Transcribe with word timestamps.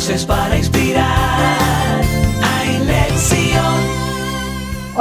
Voces 0.00 0.24
para 0.24 0.56
inspirar 0.56 1.89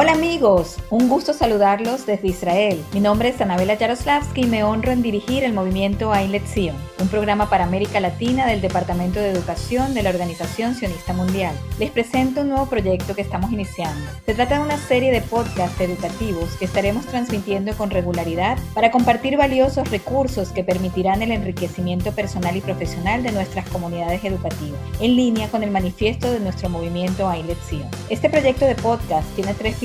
Hola 0.02 0.14
amigos, 0.14 0.78
un 0.90 1.09
gusto 1.09 1.33
saludarlos 1.33 2.06
desde 2.06 2.30
Israel. 2.30 2.82
Mi 2.94 3.01
nombre 3.01 3.28
es 3.28 3.42
Anabela 3.42 3.74
Yaroslavsky 3.74 4.44
y 4.44 4.48
me 4.48 4.64
honro 4.64 4.94
en 4.94 5.01
dirigir 5.01 5.44
el 5.44 5.51
movimiento 5.51 6.14
Ailet 6.14 6.46
Zion, 6.48 6.78
un 7.01 7.10
programa 7.10 7.50
para 7.50 7.66
América 7.66 8.00
Latina 8.00 8.48
del 8.48 8.62
Departamento 8.62 9.20
de 9.20 9.32
Educación 9.32 9.94
de 9.94 10.02
la 10.02 10.12
Organización 10.12 10.73
Sionista 10.73 11.12
Mundial. 11.12 11.54
Les 11.80 11.91
presento 11.91 12.40
un 12.40 12.48
nuevo 12.48 12.68
proyecto 12.68 13.14
que 13.14 13.22
estamos 13.23 13.52
iniciando. 13.52 14.09
Se 14.26 14.34
trata 14.34 14.55
de 14.55 14.62
una 14.62 14.77
serie 14.77 15.12
de 15.12 15.20
podcasts 15.20 15.82
educativos 15.82 16.50
que 16.58 16.63
estaremos 16.63 17.05
transmitiendo 17.05 17.73
con 17.76 17.90
regularidad 17.90 18.58
para 18.73 18.91
compartir 18.91 19.36
valiosos 19.36 19.91
recursos 19.91 20.54
que 20.54 20.63
permitirán 20.63 21.23
el 21.23 21.34
enriquecimiento 21.34 22.13
personal 22.13 22.55
y 22.55 22.62
profesional 22.62 23.22
de 23.22 23.34
nuestras 23.34 23.68
comunidades 23.68 24.23
educativas, 24.23 24.80
en 25.02 25.18
línea 25.18 25.50
con 25.50 25.62
el 25.62 25.72
manifiesto 25.72 26.31
de 26.31 26.40
nuestro 26.40 26.70
movimiento 26.70 27.27
Ailet 27.27 27.59
Zion. 27.68 27.90
Este 28.09 28.30
proyecto 28.30 28.63
de 28.63 28.76
podcast 28.76 29.27
tiene 29.36 29.54
tres 29.54 29.76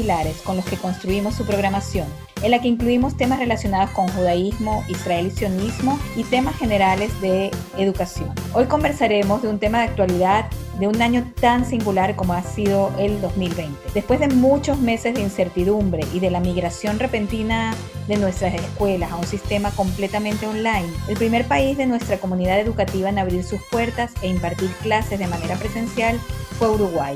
con 0.45 0.57
los 0.57 0.67
que 0.67 0.77
construimos 0.77 1.35
su 1.35 1.47
programación, 1.47 2.07
en 2.43 2.51
la 2.51 2.61
que 2.61 2.69
incluimos 2.69 3.17
temas 3.17 3.39
relacionados 3.39 3.89
con 3.91 4.07
judaísmo, 4.09 4.85
israel 4.87 5.29
y 5.29 5.31
sionismo 5.31 5.99
y 6.15 6.25
temas 6.25 6.57
generales 6.57 7.19
de 7.23 7.51
educación. 7.79 8.31
Hoy 8.53 8.67
conversaremos 8.67 9.41
de 9.41 9.49
un 9.49 9.59
tema 9.59 9.79
de 9.79 9.85
actualidad 9.85 10.45
de 10.79 10.89
un 10.89 11.01
año 11.01 11.33
tan 11.41 11.65
singular 11.65 12.17
como 12.17 12.35
ha 12.35 12.43
sido 12.43 12.93
el 12.99 13.19
2020. 13.23 13.79
Después 13.95 14.21
de 14.21 14.29
muchos 14.29 14.79
meses 14.79 15.15
de 15.15 15.23
incertidumbre 15.23 16.05
y 16.13 16.21
de 16.21 16.31
la 16.31 16.41
migración 16.41 16.99
repentina 16.99 17.75
de 18.07 18.19
nuestras 18.19 18.53
escuelas 18.53 19.11
a 19.11 19.17
un 19.17 19.27
sistema 19.27 19.71
completamente 19.71 20.47
online, 20.47 20.93
el 21.09 21.17
primer 21.17 21.47
país 21.47 21.79
de 21.79 21.87
nuestra 21.87 22.19
comunidad 22.19 22.61
educativa 22.61 23.09
en 23.09 23.19
abrir 23.19 23.43
sus 23.43 23.63
puertas 23.71 24.13
e 24.21 24.29
impartir 24.29 24.69
clases 24.83 25.19
de 25.19 25.29
manera 25.29 25.57
presencial 25.57 26.19
fue 26.59 26.69
Uruguay. 26.69 27.15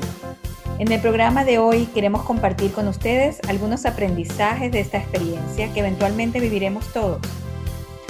En 0.79 0.89
el 0.93 1.01
programa 1.01 1.43
de 1.43 1.59
hoy 1.59 1.87
queremos 1.87 2.23
compartir 2.23 2.71
con 2.71 2.87
ustedes 2.87 3.41
algunos 3.49 3.85
aprendizajes 3.85 4.71
de 4.71 4.79
esta 4.79 4.97
experiencia 4.97 5.73
que 5.73 5.81
eventualmente 5.81 6.39
viviremos 6.39 6.87
todos. 6.93 7.19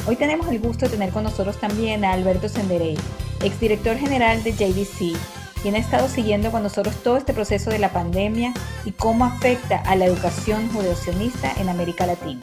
Hoy 0.06 0.16
tenemos 0.16 0.48
el 0.50 0.60
gusto 0.60 0.86
de 0.86 0.92
tener 0.92 1.10
con 1.10 1.24
nosotros 1.24 1.58
también 1.58 2.06
a 2.06 2.14
Alberto 2.14 2.48
Senderey, 2.48 2.96
exdirector 3.44 3.98
general 3.98 4.44
de 4.44 4.52
JVC, 4.52 5.18
quien 5.64 5.74
ha 5.74 5.80
estado 5.80 6.08
siguiendo 6.08 6.52
con 6.52 6.62
nosotros 6.62 6.96
todo 7.02 7.18
este 7.18 7.34
proceso 7.34 7.72
de 7.72 7.80
la 7.80 7.90
pandemia 7.90 8.54
y 8.86 8.92
cómo 8.92 9.26
afecta 9.26 9.78
a 9.78 9.96
la 9.96 10.06
educación 10.06 10.70
judeocionista 10.72 11.52
en 11.60 11.70
América 11.70 12.06
Latina. 12.06 12.42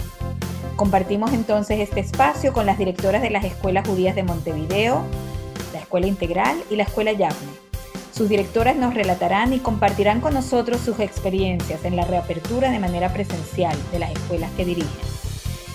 Compartimos 0.75 1.35
entonces 1.35 1.79
este 1.79 2.01
espacio 2.01 2.53
con 2.53 2.67
las 2.67 2.79
directoras 2.79 3.23
de 3.23 3.31
las 3.31 3.45
escuelas 3.45 3.87
judías 3.87 4.17
de 4.17 4.25
Montevideo, 4.25 5.05
la 5.73 5.79
Escuela 5.79 6.09
Integral 6.09 6.61
y 6.69 6.75
la 6.75 6.83
Escuela 6.83 7.13
Yavne 7.13 7.66
sus 8.17 8.31
directoras 8.31 8.77
nos 8.77 8.95
relatarán 8.95 9.53
y 9.53 9.59
compartirán 9.59 10.23
con 10.23 10.33
nosotros 10.33 10.81
sus 10.81 11.01
experiencias 11.01 11.85
en 11.85 11.97
la 11.97 12.07
reapertura 12.07 12.71
de 12.71 12.79
manera 12.79 13.13
presencial 13.13 13.77
de 13.93 13.99
las 13.99 14.11
escuelas 14.11 14.51
que 14.57 14.65
dirigen. 14.65 14.91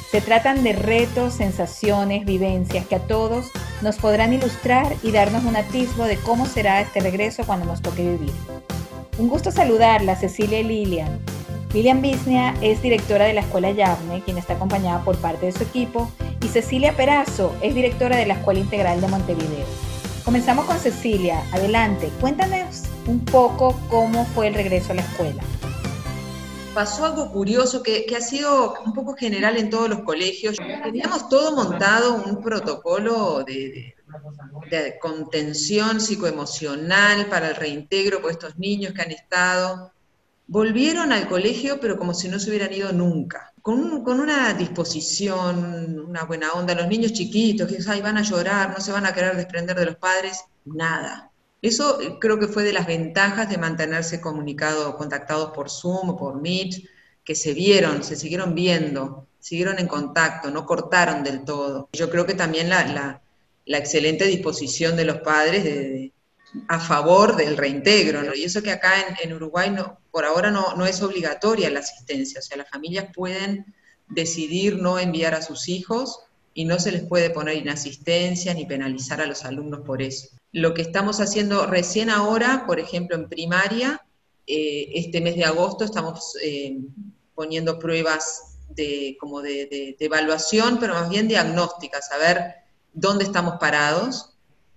Se 0.10 0.22
tratan 0.22 0.64
de 0.64 0.74
retos, 0.74 1.36
sensaciones, 1.36 2.26
vivencias 2.26 2.88
que 2.88 2.96
a 2.96 3.00
todos 3.00 3.52
nos 3.84 3.98
podrán 3.98 4.34
ilustrar 4.34 4.88
y 5.04 5.12
darnos 5.12 5.44
un 5.44 5.56
atisbo 5.56 6.06
de 6.06 6.18
cómo 6.18 6.48
será 6.48 6.82
este 6.82 7.00
regreso 7.00 7.44
cuando 7.46 7.68
nos 7.68 7.84
toque 7.84 8.02
vivir. 8.02 8.34
Un 9.20 9.28
gusto 9.28 9.52
saludarla, 9.52 10.16
Cecilia 10.16 10.62
y 10.62 10.64
Lilian. 10.64 11.20
Lilian 11.74 12.02
Bisnia 12.02 12.56
es 12.62 12.82
directora 12.82 13.26
de 13.26 13.34
la 13.34 13.42
Escuela 13.42 13.70
Yavne, 13.70 14.24
quien 14.24 14.40
está 14.40 14.54
acompañada 14.54 15.04
por 15.04 15.16
parte 15.18 15.46
de 15.46 15.52
su 15.52 15.62
equipo, 15.62 16.12
y 16.44 16.48
Cecilia 16.48 16.98
Perazo 16.98 17.56
es 17.62 17.76
directora 17.76 18.18
de 18.18 18.26
la 18.26 18.34
Escuela 18.34 18.60
Integral 18.60 19.00
de 19.00 19.08
Montevideo. 19.08 19.91
Comenzamos 20.24 20.66
con 20.66 20.78
Cecilia. 20.78 21.44
Adelante, 21.52 22.12
cuéntanos 22.22 22.84
un 23.08 23.26
poco 23.26 23.80
cómo 23.90 24.26
fue 24.26 24.48
el 24.48 24.54
regreso 24.54 24.92
a 24.92 24.96
la 24.96 25.02
escuela. 25.02 25.44
Pasó 26.76 27.06
algo 27.06 27.32
curioso 27.32 27.82
que, 27.82 28.06
ha 28.16 28.22
sido 28.22 28.76
un 28.86 28.94
poco 28.94 29.16
general 29.16 29.58
en 29.58 29.70
todos 29.70 29.90
los 29.90 30.02
colegios. 30.02 30.58
Teníamos 30.84 31.28
todo 31.28 31.56
montado, 31.56 32.24
un 32.24 32.42
protocolo 32.42 33.44
de, 33.44 33.96
de 34.70 35.00
contención 35.02 36.00
psicoemocional 36.00 37.26
para 37.26 37.50
el 37.50 37.56
reintegro 37.56 38.22
por 38.22 38.32
estos 38.32 38.58
niños 38.58 38.94
que 38.94 39.02
han 39.02 39.12
estado. 39.12 39.92
Volvieron 40.46 41.12
al 41.12 41.28
colegio, 41.28 41.80
pero 41.80 41.98
como 41.98 42.14
si 42.14 42.30
no 42.30 42.40
se 42.40 42.50
hubieran 42.50 42.72
ido 42.72 42.94
nunca 42.94 43.51
con, 43.62 44.20
una 44.20 44.54
disposición, 44.54 46.00
una 46.08 46.24
buena 46.24 46.52
onda, 46.54 46.76
los 46.76 46.88
niños 46.88 47.14
chiquitos 47.14 47.68
que 47.68 47.78
ay, 47.88 48.02
van 48.02 48.18
a 48.18 48.24
llorar, 48.24 48.72
no 48.72 48.82
se 48.82 48.92
van 48.92 49.06
a 49.06 49.14
querer 49.14 49.36
desprender 49.36 49.78
de 49.78 49.86
los 49.86 49.96
padres, 49.98 50.44
nada. 50.66 51.32
Eso 51.62 52.02
eh, 52.02 52.18
creo 52.20 52.40
que 52.40 52.48
fue 52.48 52.64
de 52.64 52.74
las 52.74 52.88
ventajas 52.88 53.50
de 53.50 53.58
mantenerse 53.58 54.20
comunicado, 54.20 54.98
contactados 54.98 55.52
por 55.52 55.70
Zoom 55.70 56.10
o 56.10 56.18
por 56.18 56.42
Meet, 56.42 56.84
que 57.24 57.36
se 57.36 57.54
vieron, 57.54 58.04
se 58.04 58.16
siguieron 58.16 58.56
viendo, 58.56 59.28
siguieron 59.40 59.78
en 59.80 59.88
contacto, 59.88 60.50
no 60.50 60.66
cortaron 60.66 61.24
del 61.24 61.44
todo. 61.44 61.90
Yo 61.94 62.10
creo 62.10 62.26
que 62.26 62.34
también 62.34 62.70
la, 62.70 63.22
excelente 63.66 64.26
disposición 64.26 64.96
de 64.96 65.06
los 65.06 65.18
padres 65.20 65.64
de, 65.64 66.11
a 66.68 66.80
favor 66.80 67.36
del 67.36 67.58
reintegro, 67.58 68.24
¿no? 68.24 68.36
Y 68.36 68.44
eso 68.44 68.62
que 68.62 68.72
acá 68.72 68.94
en, 69.22 69.34
Uruguay 69.34 69.70
no, 69.70 70.00
por 70.12 70.26
ahora 70.26 70.52
no, 70.52 70.76
no, 70.76 70.86
es 70.86 71.02
obligatoria 71.02 71.70
la 71.70 71.80
asistencia, 71.80 72.40
o 72.40 72.44
sea, 72.44 72.58
las 72.58 72.70
familias 72.70 73.08
pueden 73.14 73.74
decidir 74.10 74.78
no 74.78 75.00
enviar 75.00 75.34
a 75.34 75.42
sus 75.42 75.70
hijos 75.70 76.20
y 76.54 76.66
no 76.66 76.80
se 76.80 76.92
les 76.92 77.04
puede 77.04 77.30
poner 77.30 77.56
inasistencia 77.56 78.54
ni 78.54 78.66
penalizar 78.66 79.22
a 79.22 79.26
los 79.26 79.46
alumnos 79.46 79.82
por 79.86 80.02
eso. 80.02 80.28
Lo 80.52 80.74
que 80.74 80.82
estamos 80.82 81.22
haciendo 81.22 81.66
recién 81.66 82.10
ahora, 82.10 82.66
por 82.68 82.80
ejemplo, 82.80 83.16
en 83.16 83.30
primaria, 83.30 84.06
eh, 84.48 84.90
este 84.96 85.22
mes 85.22 85.38
de 85.38 85.46
agosto 85.46 85.86
estamos 85.86 86.36
eh, 86.44 86.78
poniendo 87.34 87.80
pruebas 87.80 88.58
de, 88.68 89.16
como 89.20 89.42
de, 89.42 89.68
de, 89.68 89.96
de 89.98 90.06
evaluación, 90.06 90.78
pero 90.80 90.94
más 90.94 91.10
bien 91.10 91.30
diagnósticas, 91.30 92.10
saber 92.10 92.56
dónde 92.92 93.24
estamos 93.24 93.56
parados, 93.60 94.31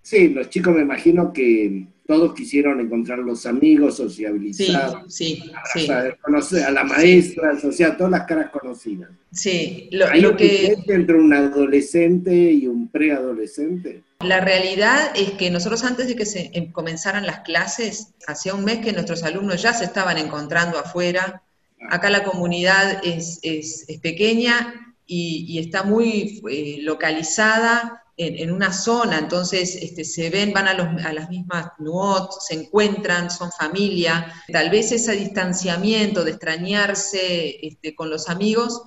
Sí, 0.04 0.28
los 0.28 0.50
chicos 0.50 0.74
me 0.74 0.82
imagino 0.82 1.32
que 1.32 1.86
todos 2.06 2.34
quisieron 2.34 2.78
encontrar 2.78 3.20
los 3.20 3.46
amigos, 3.46 3.96
sociabilizar, 3.96 5.02
sí, 5.08 5.42
sí, 5.72 5.88
conocer 6.20 6.64
a 6.64 6.70
la 6.70 6.84
maestra, 6.84 7.54
o 7.64 7.72
sea, 7.72 7.96
todas 7.96 8.10
las 8.10 8.26
caras 8.26 8.50
conocidas. 8.50 9.08
Sí, 9.32 9.88
lo, 9.92 10.06
¿Hay 10.06 10.20
lo 10.20 10.36
que... 10.36 10.76
entre 10.88 11.16
un 11.16 11.32
adolescente 11.32 12.34
y 12.34 12.66
un 12.66 12.88
preadolescente? 12.88 14.02
La 14.20 14.40
realidad 14.40 15.10
es 15.16 15.30
que 15.32 15.50
nosotros 15.50 15.82
antes 15.84 16.06
de 16.06 16.16
que 16.16 16.26
se 16.26 16.50
em, 16.52 16.70
comenzaran 16.70 17.24
las 17.24 17.40
clases, 17.40 18.08
hacía 18.26 18.54
un 18.54 18.66
mes 18.66 18.80
que 18.80 18.92
nuestros 18.92 19.22
alumnos 19.22 19.62
ya 19.62 19.72
se 19.72 19.86
estaban 19.86 20.18
encontrando 20.18 20.78
afuera. 20.78 21.42
Ah. 21.80 21.96
Acá 21.96 22.10
la 22.10 22.24
comunidad 22.24 23.00
es, 23.06 23.40
es, 23.42 23.86
pequeña 24.02 24.94
y, 25.06 25.46
y, 25.48 25.60
está 25.60 25.82
muy 25.82 26.42
eh, 26.50 26.76
localizada 26.82 28.03
en, 28.16 28.52
una 28.52 28.72
zona, 28.72 29.18
entonces 29.18 29.76
este, 29.76 30.04
se 30.04 30.30
ven, 30.30 30.52
van 30.52 30.68
a, 30.68 30.74
los, 30.74 31.04
a 31.04 31.12
las 31.12 31.28
mismas 31.30 31.68
nuot, 31.78 32.30
se 32.40 32.54
encuentran, 32.54 33.30
son 33.30 33.50
familia. 33.50 34.32
Tal 34.52 34.70
vez 34.70 34.92
ese 34.92 35.12
distanciamiento 35.12 36.22
de 36.22 36.30
extrañarse 36.30 37.66
este, 37.66 37.94
con 37.94 38.10
los 38.10 38.28
amigos 38.28 38.82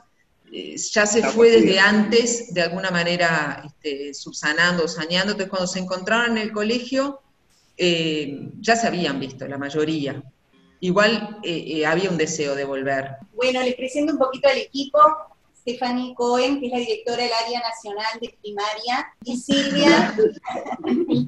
eh, 0.52 0.78
ya 0.78 1.06
se 1.06 1.24
fue 1.24 1.52
desde 1.52 1.80
antes, 1.80 2.54
de 2.54 2.62
alguna 2.62 2.90
manera 2.90 3.64
este, 3.66 4.14
subsanando, 4.14 4.88
saneando. 4.88 5.34
Entonces, 5.34 5.50
cuando 5.50 5.68
se 5.68 5.80
encontraron 5.80 6.38
en 6.38 6.44
el 6.44 6.52
colegio, 6.52 7.22
eh, 7.76 8.50
ya 8.60 8.76
se 8.76 8.88
habían 8.88 9.20
visto, 9.20 9.48
la 9.48 9.58
mayoría. 9.58 10.24
Igual 10.80 11.40
eh, 11.44 11.86
había 11.86 12.10
un 12.10 12.18
deseo 12.18 12.56
de 12.56 12.64
volver. 12.64 13.18
Bueno, 13.34 13.62
les 13.62 13.76
presento 13.76 14.14
un 14.14 14.20
poquito 14.20 14.48
al 14.48 14.58
equipo. 14.58 15.00
Stephanie 15.68 16.16
Cohen, 16.16 16.62
que 16.62 16.68
es 16.68 16.72
la 16.72 16.80
directora 16.80 17.24
del 17.24 17.34
área 17.46 17.60
nacional 17.60 18.20
de 18.22 18.34
primaria, 18.42 19.14
y 19.26 19.36
Silvia, 19.36 20.16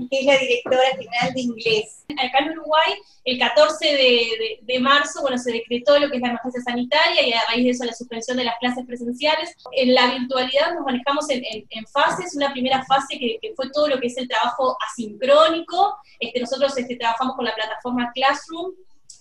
que 0.10 0.20
es 0.20 0.26
la 0.26 0.38
directora 0.38 0.90
general 0.98 1.34
de 1.34 1.42
inglés. 1.42 2.06
Acá 2.14 2.40
en 2.40 2.52
Uruguay, 2.52 2.94
el 3.26 3.38
14 3.38 4.60
de, 4.62 4.80
marzo, 4.80 5.22
bueno, 5.22 5.38
se 5.38 5.52
decretó 5.52 6.00
lo 6.00 6.10
que 6.10 6.16
es 6.16 6.22
la 6.22 6.30
emergencia 6.30 6.62
sanitaria 6.62 7.28
y 7.28 7.34
a 7.34 7.42
raíz 7.50 7.66
de 7.66 7.72
eso 7.72 7.84
la 7.84 7.94
suspensión 7.94 8.38
de 8.38 8.46
las 8.46 8.58
clases 8.60 8.86
presenciales. 8.86 9.58
En 9.74 9.94
la 9.94 10.08
virtualidad 10.08 10.74
nos 10.74 10.86
manejamos 10.86 11.26
en, 11.30 11.44
fases, 11.88 12.34
una 12.36 12.54
primera 12.54 12.86
fase 12.86 13.20
que, 13.20 13.40
fue 13.58 13.70
todo 13.72 13.90
lo 13.90 14.00
que 14.00 14.08
es 14.08 14.18
el 14.18 14.30
trabajo 14.30 14.78
asincrónico. 14.90 15.98
Este, 16.18 16.40
nosotros 16.40 16.78
este, 16.78 16.96
trabajamos 16.96 17.36
con 17.36 17.44
la 17.44 17.54
plataforma 17.54 18.10
Classroom, 18.14 18.72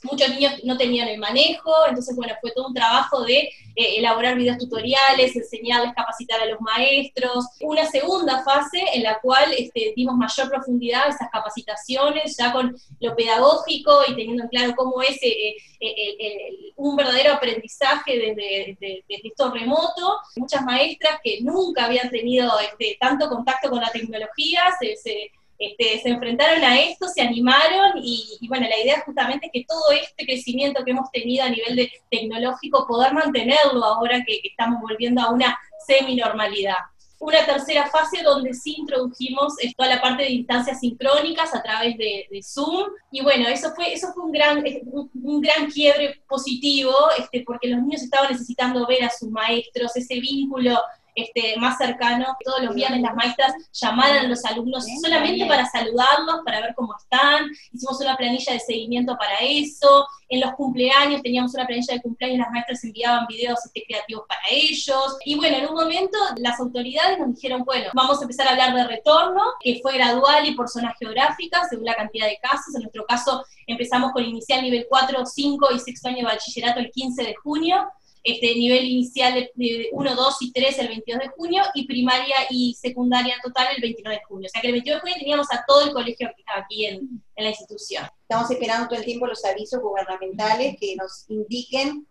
muchos 0.04 0.28
niños 0.30 0.52
no 0.64 0.76
tenían 0.76 1.08
el 1.08 1.18
manejo, 1.18 1.72
entonces 1.88 2.14
bueno, 2.14 2.34
fue 2.40 2.52
todo 2.52 2.68
un 2.68 2.74
trabajo 2.74 3.24
de 3.24 3.50
eh, 3.78 3.98
elaborar 3.98 4.34
videos 4.34 4.58
tutoriales, 4.58 5.36
enseñarles, 5.36 5.94
capacitar 5.94 6.40
a 6.40 6.46
los 6.46 6.60
maestros. 6.60 7.46
Una 7.60 7.86
segunda 7.86 8.42
fase 8.42 8.82
en 8.92 9.04
la 9.04 9.20
cual 9.20 9.52
este, 9.56 9.92
dimos 9.94 10.16
mayor 10.16 10.50
profundidad 10.50 11.04
a 11.04 11.10
esas 11.10 11.30
capacitaciones, 11.30 12.36
ya 12.36 12.52
con 12.52 12.76
lo 12.98 13.14
pedagógico 13.14 14.00
y 14.08 14.16
teniendo 14.16 14.42
en 14.42 14.48
claro 14.48 14.74
cómo 14.76 15.00
es 15.00 15.16
eh, 15.22 15.54
eh, 15.78 16.72
un 16.74 16.96
verdadero 16.96 17.34
aprendizaje 17.34 18.18
desde, 18.18 19.04
esto 19.06 19.52
remoto. 19.52 20.18
Muchas 20.34 20.64
maestras 20.64 21.20
que 21.22 21.40
nunca 21.42 21.84
habían 21.84 22.10
tenido 22.10 22.50
este, 22.58 22.96
tanto 22.98 23.28
contacto 23.28 23.70
con 23.70 23.80
la 23.80 23.92
tecnología 23.92 24.62
se 24.80 25.30
este, 25.58 26.00
se 26.00 26.08
enfrentaron 26.08 26.62
a 26.62 26.80
esto, 26.80 27.08
se 27.08 27.20
animaron 27.20 28.00
y, 28.02 28.46
bueno, 28.48 28.68
la 28.68 28.78
idea 28.78 29.02
justamente 29.04 29.46
es 29.46 29.52
que 29.52 29.64
todo 29.66 29.90
este 29.90 30.24
crecimiento 30.24 30.84
que 30.84 30.92
hemos 30.92 31.10
tenido 31.10 31.44
a 31.44 31.48
nivel 31.48 31.74
de 31.74 31.90
tecnológico, 32.10 32.86
poder 32.86 33.12
mantenerlo 33.12 33.84
ahora 33.84 34.22
que, 34.24 34.40
estamos 34.44 34.80
volviendo 34.80 35.20
a 35.20 35.30
una 35.30 35.58
semi-normalidad 35.86 36.76
una 37.20 37.44
tercera 37.44 37.90
fase 37.90 38.22
donde 38.22 38.54
sí 38.54 38.76
introdujimos 38.78 39.54
toda 39.76 39.88
la 39.88 40.00
parte 40.00 40.22
de 40.22 40.30
instancias 40.30 40.78
sincrónicas 40.78 41.52
a 41.52 41.60
través 41.60 41.98
de, 41.98 42.28
Zoom. 42.44 42.84
Y 43.10 43.22
bueno, 43.22 43.48
eso 43.48 43.72
fue, 43.74 43.92
eso 43.92 44.12
fue 44.14 44.22
un, 44.22 44.30
gran, 44.30 44.62
un, 44.92 45.40
gran 45.40 45.68
quiebre 45.68 46.22
positivo, 46.28 46.92
este, 47.18 47.42
porque 47.44 47.66
los 47.66 47.82
niños 47.82 48.04
estaban 48.04 48.30
necesitando 48.30 48.86
ver 48.86 49.02
a 49.02 49.10
sus 49.10 49.30
maestros, 49.30 49.96
ese 49.96 50.20
vínculo 50.20 50.78
este, 51.18 51.56
más 51.58 51.78
cercano. 51.78 52.36
Todos 52.44 52.62
los 52.62 52.74
viernes 52.74 53.00
las 53.02 53.14
maestras 53.14 53.52
llamaran 53.72 54.26
a 54.26 54.28
los 54.28 54.44
alumnos 54.44 54.86
solamente 55.02 55.46
para 55.46 55.66
saludarlos, 55.66 56.40
para 56.44 56.60
ver 56.60 56.74
cómo 56.76 56.94
están. 56.96 57.46
Hicimos 57.72 58.00
una 58.00 58.16
planilla 58.16 58.52
de 58.52 58.60
seguimiento 58.60 59.16
para 59.18 59.34
eso. 59.40 60.06
En 60.28 60.40
los 60.40 60.52
cumpleaños 60.52 61.22
teníamos 61.22 61.54
una 61.54 61.66
planilla 61.66 61.94
de 61.94 62.02
cumpleaños, 62.02 62.38
las 62.38 62.50
maestras 62.50 62.84
enviaban 62.84 63.26
videos 63.26 63.64
este, 63.64 63.82
creativos 63.86 64.24
para 64.28 64.40
ellos. 64.50 65.16
Y 65.24 65.36
bueno, 65.36 65.56
en 65.56 65.66
un 65.68 65.74
momento 65.74 66.18
las 66.36 66.60
autoridades 66.60 67.18
nos 67.18 67.34
dijeron, 67.34 67.64
bueno, 67.64 67.90
vamos 67.94 68.20
a 68.20 68.22
empezar 68.22 68.46
a 68.46 68.50
hablar 68.50 68.74
de 68.74 68.84
retorno, 68.86 69.42
que 69.60 69.80
fue 69.82 69.94
gradual 69.94 70.46
y 70.46 70.54
por 70.54 70.68
zonas 70.68 70.94
geográficas, 70.98 71.68
según 71.70 71.86
la 71.86 71.94
cantidad 71.96 72.26
de 72.26 72.38
casos. 72.40 72.74
En 72.74 72.82
nuestro 72.82 73.04
caso 73.06 73.44
empezamos 73.66 74.12
con 74.12 74.22
inicial 74.22 74.62
nivel 74.62 74.86
4, 74.88 75.26
5 75.26 75.68
y 75.74 75.78
sexto 75.80 76.08
año 76.08 76.18
de 76.18 76.24
bachillerato 76.24 76.78
el 76.78 76.90
15 76.90 77.22
de 77.22 77.34
junio 77.34 77.88
este, 78.32 78.54
nivel 78.54 78.84
inicial 78.84 79.34
de 79.54 79.88
1, 79.92 80.14
2 80.14 80.36
y 80.40 80.52
3 80.52 80.78
el 80.80 80.88
22 80.88 81.20
de 81.20 81.28
junio 81.28 81.62
y 81.74 81.86
primaria 81.86 82.36
y 82.50 82.74
secundaria 82.74 83.36
total 83.42 83.68
el 83.74 83.82
29 83.82 84.18
de 84.18 84.24
junio. 84.24 84.46
O 84.46 84.50
sea 84.50 84.60
que 84.60 84.68
el 84.68 84.74
22 84.74 84.96
de 84.96 85.00
junio 85.00 85.16
teníamos 85.18 85.46
a 85.50 85.64
todo 85.66 85.86
el 85.86 85.92
colegio 85.92 86.30
aquí 86.56 86.86
en, 86.86 87.22
en 87.36 87.44
la 87.44 87.50
institución. 87.50 88.04
Estamos 88.22 88.50
esperando 88.50 88.88
todo 88.88 88.98
el 88.98 89.04
tiempo 89.04 89.26
los 89.26 89.44
avisos 89.44 89.80
gubernamentales 89.80 90.76
que 90.78 90.96
nos 90.96 91.24
indiquen 91.28 92.06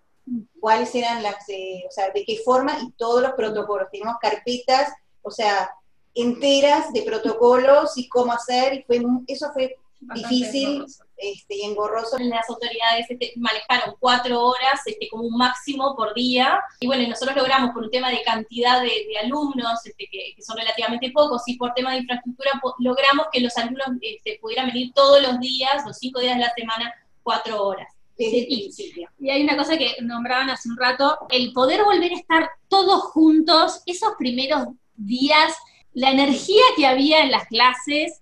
cuáles 0.59 0.93
eran 0.95 1.23
las, 1.23 1.47
eh, 1.49 1.83
o 1.87 1.91
sea, 1.91 2.11
de 2.11 2.23
qué 2.25 2.39
forma 2.43 2.77
y 2.81 2.91
todos 2.91 3.21
los 3.21 3.31
protocolos. 3.33 3.89
Tenemos 3.91 4.15
carpetas, 4.21 4.91
o 5.21 5.31
sea, 5.31 5.71
enteras 6.13 6.91
de 6.93 7.03
protocolos 7.03 7.97
y 7.97 8.09
cómo 8.09 8.33
hacer, 8.33 8.73
y 8.73 8.83
fue, 8.83 9.01
eso 9.27 9.51
fue 9.53 9.75
difícil 10.15 10.85
este, 11.17 11.55
y 11.55 11.63
engorroso. 11.63 12.17
Las 12.19 12.49
autoridades 12.49 13.09
este, 13.09 13.33
manejaron 13.37 13.95
cuatro 13.99 14.41
horas 14.43 14.81
este, 14.85 15.09
como 15.09 15.23
un 15.23 15.37
máximo 15.37 15.95
por 15.95 16.13
día, 16.13 16.61
y 16.79 16.87
bueno, 16.87 17.07
nosotros 17.07 17.35
logramos 17.35 17.71
por 17.71 17.83
un 17.83 17.91
tema 17.91 18.09
de 18.09 18.21
cantidad 18.23 18.81
de, 18.81 19.17
alumnos, 19.23 19.85
este, 19.85 20.07
que, 20.11 20.35
son 20.41 20.57
relativamente 20.57 21.11
pocos, 21.11 21.41
y 21.47 21.57
por 21.57 21.73
tema 21.73 21.91
de 21.91 21.99
infraestructura, 21.99 22.51
logramos 22.79 23.27
que 23.31 23.41
los 23.41 23.57
alumnos 23.57 23.87
este, 24.01 24.37
pudieran 24.41 24.67
venir 24.67 24.93
todos 24.93 25.21
los 25.21 25.39
días, 25.39 25.83
los 25.85 25.97
cinco 25.97 26.19
días 26.19 26.35
de 26.35 26.41
la 26.41 26.53
semana, 26.55 26.93
cuatro 27.23 27.63
horas. 27.63 27.87
y, 28.17 28.71
y 29.19 29.29
hay 29.29 29.43
una 29.43 29.55
cosa 29.55 29.77
que 29.77 29.95
nombraban 30.01 30.49
hace 30.49 30.69
un 30.69 30.77
rato, 30.77 31.19
el 31.29 31.53
poder 31.53 31.83
volver 31.83 32.11
a 32.11 32.15
estar 32.15 32.49
todos 32.67 33.03
juntos, 33.11 33.81
esos 33.85 34.13
primeros 34.17 34.69
días, 34.95 35.53
la 35.93 36.11
energía 36.11 36.63
que 36.75 36.85
había 36.85 37.23
en 37.23 37.31
las 37.31 37.47
clases, 37.47 38.21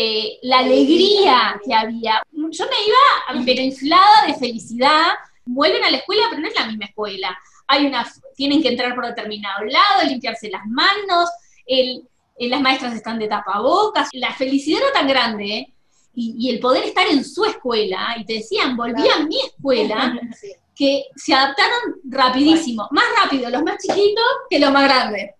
eh, 0.00 0.38
la 0.42 0.60
alegría 0.60 1.60
que 1.64 1.74
había. 1.74 2.22
Yo 2.30 2.64
me 2.66 2.86
iba, 2.86 3.44
pero 3.44 3.60
inflada 3.60 4.26
de 4.28 4.34
felicidad. 4.34 5.06
Vuelven 5.44 5.82
a 5.82 5.90
la 5.90 5.96
escuela, 5.96 6.22
pero 6.30 6.40
no 6.40 6.46
es 6.46 6.54
la 6.54 6.66
misma 6.66 6.84
escuela. 6.84 7.36
Hay 7.66 7.84
una, 7.84 8.06
tienen 8.36 8.62
que 8.62 8.68
entrar 8.68 8.94
por 8.94 9.06
determinado 9.06 9.64
lado, 9.64 10.08
limpiarse 10.08 10.50
las 10.50 10.64
manos, 10.66 11.28
el, 11.66 12.04
eh, 12.38 12.48
las 12.48 12.60
maestras 12.60 12.94
están 12.94 13.18
de 13.18 13.26
tapabocas. 13.26 14.08
La 14.12 14.32
felicidad 14.34 14.82
era 14.82 14.92
tan 14.92 15.08
grande, 15.08 15.44
¿eh? 15.44 15.74
y, 16.14 16.48
el 16.48 16.60
poder 16.60 16.84
estar 16.84 17.08
en 17.08 17.24
su 17.24 17.44
escuela, 17.44 18.14
y 18.20 18.24
te 18.24 18.34
decían, 18.34 18.76
volví 18.76 19.02
a 19.08 19.24
mi 19.26 19.40
escuela, 19.40 20.16
que 20.76 21.06
se 21.16 21.34
adaptaron 21.34 22.00
rapidísimo, 22.04 22.86
más 22.92 23.04
rápido 23.20 23.50
los 23.50 23.64
más 23.64 23.78
chiquitos 23.84 24.24
que 24.48 24.60
los 24.60 24.70
más 24.70 24.84
grandes. 24.84 25.32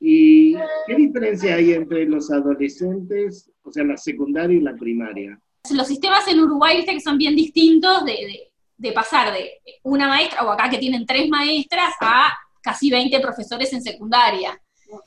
¿Y 0.00 0.54
qué 0.86 0.96
diferencia 0.96 1.54
hay 1.54 1.72
entre 1.72 2.04
los 2.04 2.30
adolescentes, 2.30 3.51
o 3.62 3.72
sea, 3.72 3.84
la 3.84 3.96
secundaria 3.96 4.56
y 4.56 4.60
la 4.60 4.74
primaria? 4.74 5.38
Los 5.70 5.86
sistemas 5.86 6.26
en 6.28 6.40
Uruguay, 6.40 6.84
que 6.84 7.00
son 7.00 7.18
bien 7.18 7.36
distintos 7.36 8.04
de, 8.04 8.92
pasar 8.92 9.32
de 9.32 9.60
una 9.84 10.08
maestra, 10.08 10.44
o 10.44 10.50
acá 10.50 10.68
que 10.68 10.78
tienen 10.78 11.06
tres 11.06 11.28
maestras, 11.28 11.94
a 12.00 12.32
casi 12.60 12.90
20 12.90 13.20
profesores 13.20 13.72
en 13.72 13.82
secundaria. 13.82 14.60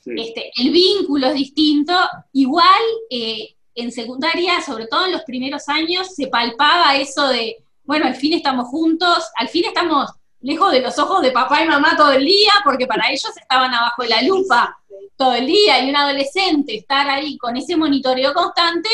Este, 0.06 0.52
el 0.58 0.72
vínculo 0.72 1.28
es 1.28 1.36
distinto. 1.36 1.94
Igual 2.34 2.82
eh, 3.10 3.56
en 3.76 3.92
secundaria, 3.92 4.62
sobre 4.62 4.88
todo 4.88 5.06
en 5.06 5.12
los 5.12 5.24
primeros 5.24 5.68
años, 5.68 6.16
se 6.16 6.28
palpaba 6.28 6.96
eso 6.96 7.28
de, 7.28 7.58
bueno, 7.84 8.06
al 8.06 8.16
fin 8.16 8.34
estamos 8.34 8.68
juntos, 8.68 9.26
al 9.38 9.50
fin 9.50 9.66
estamos 9.66 10.10
lejos 10.40 10.72
de 10.72 10.82
los 10.82 10.98
ojos 11.00 11.22
de 11.22 11.32
papá 11.32 11.64
y 11.64 11.68
mamá 11.68 11.96
todo 11.98 12.12
el 12.12 12.26
día, 12.26 12.52
porque 12.64 12.88
para 12.88 13.10
ellos 13.10 13.36
estaban 13.36 13.74
abajo 13.74 14.04
de 14.04 14.10
la 14.10 14.22
lupa 14.22 14.78
todo 15.18 15.34
el 15.34 15.48
día, 15.48 15.84
y 15.84 15.90
un 15.90 15.96
adolescente 15.96 16.76
estar 16.76 17.10
ahí 17.10 17.38
con 17.38 17.56
ese 17.58 17.76
monitoreo 17.76 18.34
constante, 18.34 18.90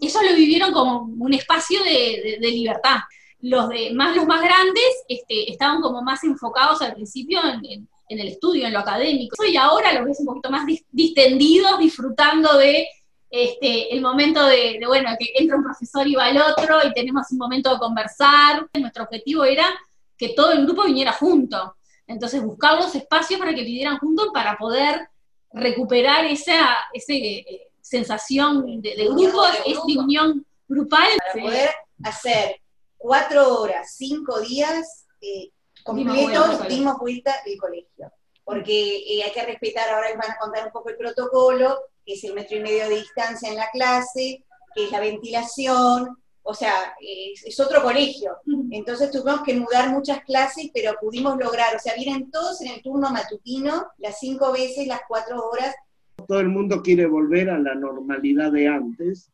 ellos 0.00 0.22
lo 0.28 0.36
vivieron 0.36 0.72
como 0.72 1.08
un 1.18 1.34
espacio 1.34 1.82
de, 1.82 2.38
libertad. 2.40 2.98
Los 3.40 3.68
de 3.68 3.92
más 3.92 4.16
los 4.16 4.26
más 4.26 4.42
grandes 4.42 5.04
este, 5.08 5.50
estaban 5.50 5.80
como 5.82 6.02
más 6.02 6.24
enfocados 6.24 6.80
al 6.82 6.94
principio 6.94 7.40
en, 7.44 7.88
el 8.08 8.28
estudio, 8.28 8.66
en 8.66 8.72
lo 8.72 8.80
académico. 8.80 9.44
Y 9.44 9.56
ahora 9.56 9.92
los 9.92 10.04
ves 10.04 10.20
un 10.20 10.26
poquito 10.26 10.50
más 10.50 10.66
distendidos, 10.90 11.78
disfrutando 11.78 12.56
de 12.58 12.86
este, 13.30 13.92
el 13.94 14.00
momento 14.00 14.46
de, 14.46 14.80
bueno, 14.86 15.10
que 15.18 15.32
entra 15.34 15.56
un 15.56 15.64
profesor 15.64 16.06
y 16.06 16.14
va 16.14 16.30
el 16.30 16.40
otro 16.40 16.78
y 16.86 16.92
tenemos 16.92 17.30
un 17.32 17.38
momento 17.38 17.70
de 17.72 17.78
conversar. 17.78 18.66
Nuestro 18.74 19.04
objetivo 19.04 19.44
era 19.44 19.66
que 20.16 20.30
todo 20.30 20.52
el 20.52 20.64
grupo 20.64 20.84
viniera 20.84 21.12
junto. 21.12 21.76
Entonces 22.06 22.42
buscar 22.42 22.76
los 22.76 22.94
espacios 22.94 23.40
para 23.40 23.54
que 23.54 23.64
vinieran 23.64 23.98
juntos 23.98 24.28
para 24.32 24.56
poder 24.56 25.08
recuperar 25.54 26.24
esa, 26.26 26.76
eh, 26.92 27.68
sensación 27.80 28.82
de, 28.82 29.08
grupo, 29.08 29.44
esa 29.64 29.82
unión 29.82 30.44
grupal. 30.68 31.08
Para 31.32 31.44
poder 31.44 31.70
hacer 32.02 32.60
cuatro 32.96 33.60
horas, 33.60 33.94
cinco 33.96 34.40
días 34.40 35.06
eh, 35.20 35.50
completos, 35.84 36.66
dimos 36.68 36.98
vuelta 36.98 37.34
el 37.46 37.58
colegio. 37.58 38.12
Porque 38.44 38.98
eh, 38.98 39.22
hay 39.22 39.32
que 39.32 39.46
respetar, 39.46 39.88
ahora 39.88 40.10
les 40.10 40.18
van 40.18 40.32
a 40.32 40.38
contar 40.38 40.66
un 40.66 40.72
poco 40.72 40.90
el 40.90 40.96
protocolo, 40.96 41.78
que 42.04 42.14
es 42.14 42.24
el 42.24 42.34
metro 42.34 42.58
y 42.58 42.60
medio 42.60 42.88
de 42.88 42.96
distancia 42.96 43.48
en 43.48 43.56
la 43.56 43.70
clase, 43.70 44.44
que 44.74 44.84
es 44.84 44.90
la 44.90 45.00
ventilación, 45.00 46.22
o 46.46 46.52
sea, 46.52 46.72
es, 47.00 47.58
otro 47.58 47.82
colegio. 47.82 48.36
Entonces 48.70 49.10
tuvimos 49.10 49.42
que 49.42 49.58
mudar 49.58 49.90
muchas 49.90 50.22
clases, 50.24 50.70
pero 50.72 50.92
pudimos 51.00 51.38
lograr, 51.38 51.74
o 51.74 51.78
sea, 51.78 51.94
vienen 51.96 52.30
todos 52.30 52.60
en 52.60 52.72
el 52.72 52.82
turno 52.82 53.10
matutino, 53.10 53.86
las 53.98 54.20
cinco 54.20 54.52
veces, 54.52 54.86
las 54.86 55.00
cuatro 55.08 55.42
horas. 55.48 55.74
Todo 56.28 56.40
el 56.40 56.48
mundo 56.48 56.82
quiere 56.82 57.06
volver 57.06 57.48
a 57.48 57.58
la 57.58 57.74
normalidad 57.74 58.52
de 58.52 58.68
antes, 58.68 59.32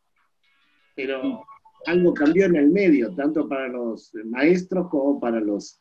pero 0.94 1.44
algo 1.86 2.14
cambió 2.14 2.46
en 2.46 2.56
el 2.56 2.70
medio, 2.70 3.12
tanto 3.14 3.48
para 3.48 3.66
los 3.66 4.12
maestros 4.24 4.88
como 4.88 5.18
para 5.18 5.40
los, 5.40 5.80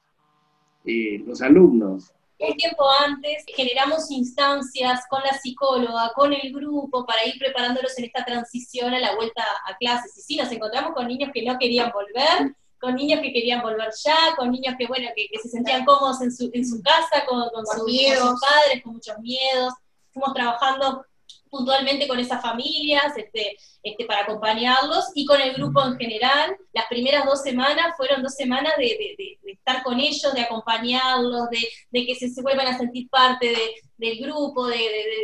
eh, 0.86 1.20
los 1.26 1.42
alumnos 1.44 2.12
un 2.40 2.56
tiempo 2.56 2.86
antes 3.06 3.44
generamos 3.48 4.10
instancias 4.12 5.02
con 5.10 5.22
la 5.24 5.38
psicóloga, 5.38 6.14
con 6.16 6.32
el 6.34 6.54
grupo, 6.54 7.06
para 7.06 7.26
ir 7.26 7.38
preparándolos 7.38 7.98
en 7.98 8.06
esta 8.06 8.24
transición 8.24 8.94
a 8.94 9.00
la 9.00 9.16
vuelta 9.16 9.44
a 9.66 9.76
clases. 9.78 10.18
Y 10.18 10.22
sí, 10.22 10.38
nos 10.38 10.52
encontramos 10.52 10.94
con 10.94 11.08
niños 11.08 11.32
que 11.34 11.44
no 11.44 11.58
querían 11.58 11.92
volver, 11.92 12.56
con 12.80 12.96
niños 12.96 13.20
que 13.20 13.34
querían 13.34 13.62
volver 13.62 13.90
ya, 14.06 14.36
con 14.38 14.52
niños 14.52 14.76
que, 14.78 14.88
bueno, 14.88 15.10
que, 15.16 15.28
se 15.42 15.50
sentían 15.50 15.84
cómodos 15.84 16.22
en 16.22 16.32
su, 16.32 16.50
en 16.54 16.66
su 16.66 16.82
casa, 16.82 17.26
con, 17.28 17.50
con, 17.50 17.66
sus 17.66 18.40
padres, 18.40 18.84
con 18.84 18.94
muchos 18.94 19.20
miedos. 19.20 19.74
Fuimos 20.14 20.34
trabajando 20.34 21.06
puntualmente 21.50 22.08
con 22.08 22.20
esas 22.20 22.42
familias, 22.42 23.18
este, 23.18 23.58
este, 23.84 24.06
para 24.06 24.24
acompañarlos, 24.24 25.06
y 25.16 25.26
con 25.26 25.42
el 25.42 25.54
grupo 25.54 25.84
en 25.84 25.98
general. 25.98 26.56
Las 26.74 26.86
primeras 26.88 27.26
dos 27.26 27.42
semanas 27.42 27.96
fueron 27.98 28.22
dos 28.22 28.34
semanas 28.34 28.74
de, 28.78 29.16
estar 29.46 29.84
con 29.84 30.00
ellos, 30.00 30.34
de 30.34 30.42
acompañarlos, 30.42 31.50
de, 31.50 32.06
que 32.06 32.16
se, 32.16 32.42
vuelvan 32.42 32.68
a 32.68 32.78
sentir 32.78 33.10
parte 33.10 33.54
del 33.98 34.20
grupo, 34.20 34.68
de, 34.68 34.80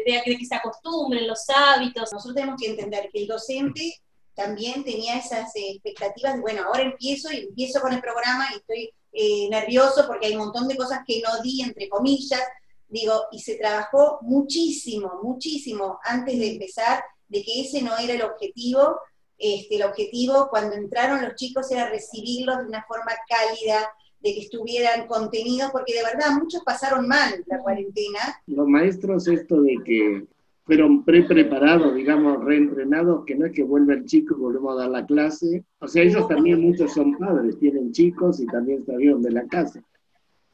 que 0.05 0.45
se 0.45 0.55
acostumbren 0.55 1.27
los 1.27 1.45
hábitos. 1.49 2.11
Nosotros 2.11 2.35
tenemos 2.35 2.59
que 2.59 2.69
entender 2.69 3.09
que 3.11 3.21
el 3.21 3.27
docente 3.27 4.01
también 4.33 4.83
tenía 4.83 5.17
esas 5.17 5.55
eh, 5.55 5.71
expectativas 5.71 6.35
de, 6.35 6.41
bueno, 6.41 6.63
ahora 6.65 6.83
empiezo 6.83 7.31
y 7.31 7.37
empiezo 7.37 7.79
con 7.79 7.93
el 7.93 8.01
programa 8.01 8.49
y 8.51 8.57
estoy 8.57 8.91
eh, 9.13 9.47
nervioso 9.49 10.05
porque 10.05 10.27
hay 10.27 10.33
un 10.33 10.39
montón 10.39 10.67
de 10.67 10.75
cosas 10.75 10.99
que 11.07 11.21
no 11.21 11.41
di, 11.41 11.61
entre 11.61 11.87
comillas, 11.87 12.41
digo, 12.87 13.13
y 13.31 13.39
se 13.39 13.55
trabajó 13.55 14.19
muchísimo, 14.21 15.19
muchísimo 15.23 15.99
antes 16.03 16.37
de 16.37 16.51
empezar, 16.53 17.03
de 17.27 17.43
que 17.43 17.61
ese 17.61 17.81
no 17.81 17.97
era 17.97 18.13
el 18.13 18.21
objetivo. 18.21 18.99
Este, 19.37 19.75
el 19.75 19.83
objetivo 19.83 20.47
cuando 20.49 20.75
entraron 20.75 21.21
los 21.21 21.35
chicos 21.35 21.69
era 21.71 21.89
recibirlos 21.89 22.59
de 22.59 22.67
una 22.67 22.83
forma 22.83 23.11
cálida, 23.27 23.89
de 24.21 24.33
que 24.33 24.39
estuvieran 24.41 25.07
contenidos, 25.07 25.71
porque 25.71 25.93
de 25.93 26.03
verdad 26.03 26.31
muchos 26.39 26.63
pasaron 26.63 27.07
mal 27.07 27.43
la 27.45 27.59
cuarentena. 27.59 28.19
Los 28.47 28.67
maestros, 28.67 29.27
esto 29.27 29.61
de 29.61 29.77
que 29.85 30.25
fueron 30.63 31.05
pre-preparados, 31.05 31.93
digamos, 31.93 32.43
reentrenados, 32.43 33.23
que 33.25 33.35
no 33.35 33.45
es 33.45 33.51
que 33.51 33.61
vuelva 33.61 33.93
el 33.93 34.05
chico 34.05 34.35
y 34.35 34.41
volvemos 34.41 34.73
a 34.73 34.81
dar 34.81 34.89
la 34.89 35.05
clase. 35.05 35.63
O 35.79 35.87
sea, 35.87 36.01
ellos 36.01 36.27
también, 36.27 36.59
muchos 36.61 36.93
son 36.93 37.15
padres, 37.19 37.59
tienen 37.59 37.91
chicos 37.91 38.39
y 38.39 38.47
también 38.47 38.83
salieron 38.83 39.21
de 39.21 39.31
la 39.31 39.45
casa. 39.45 39.83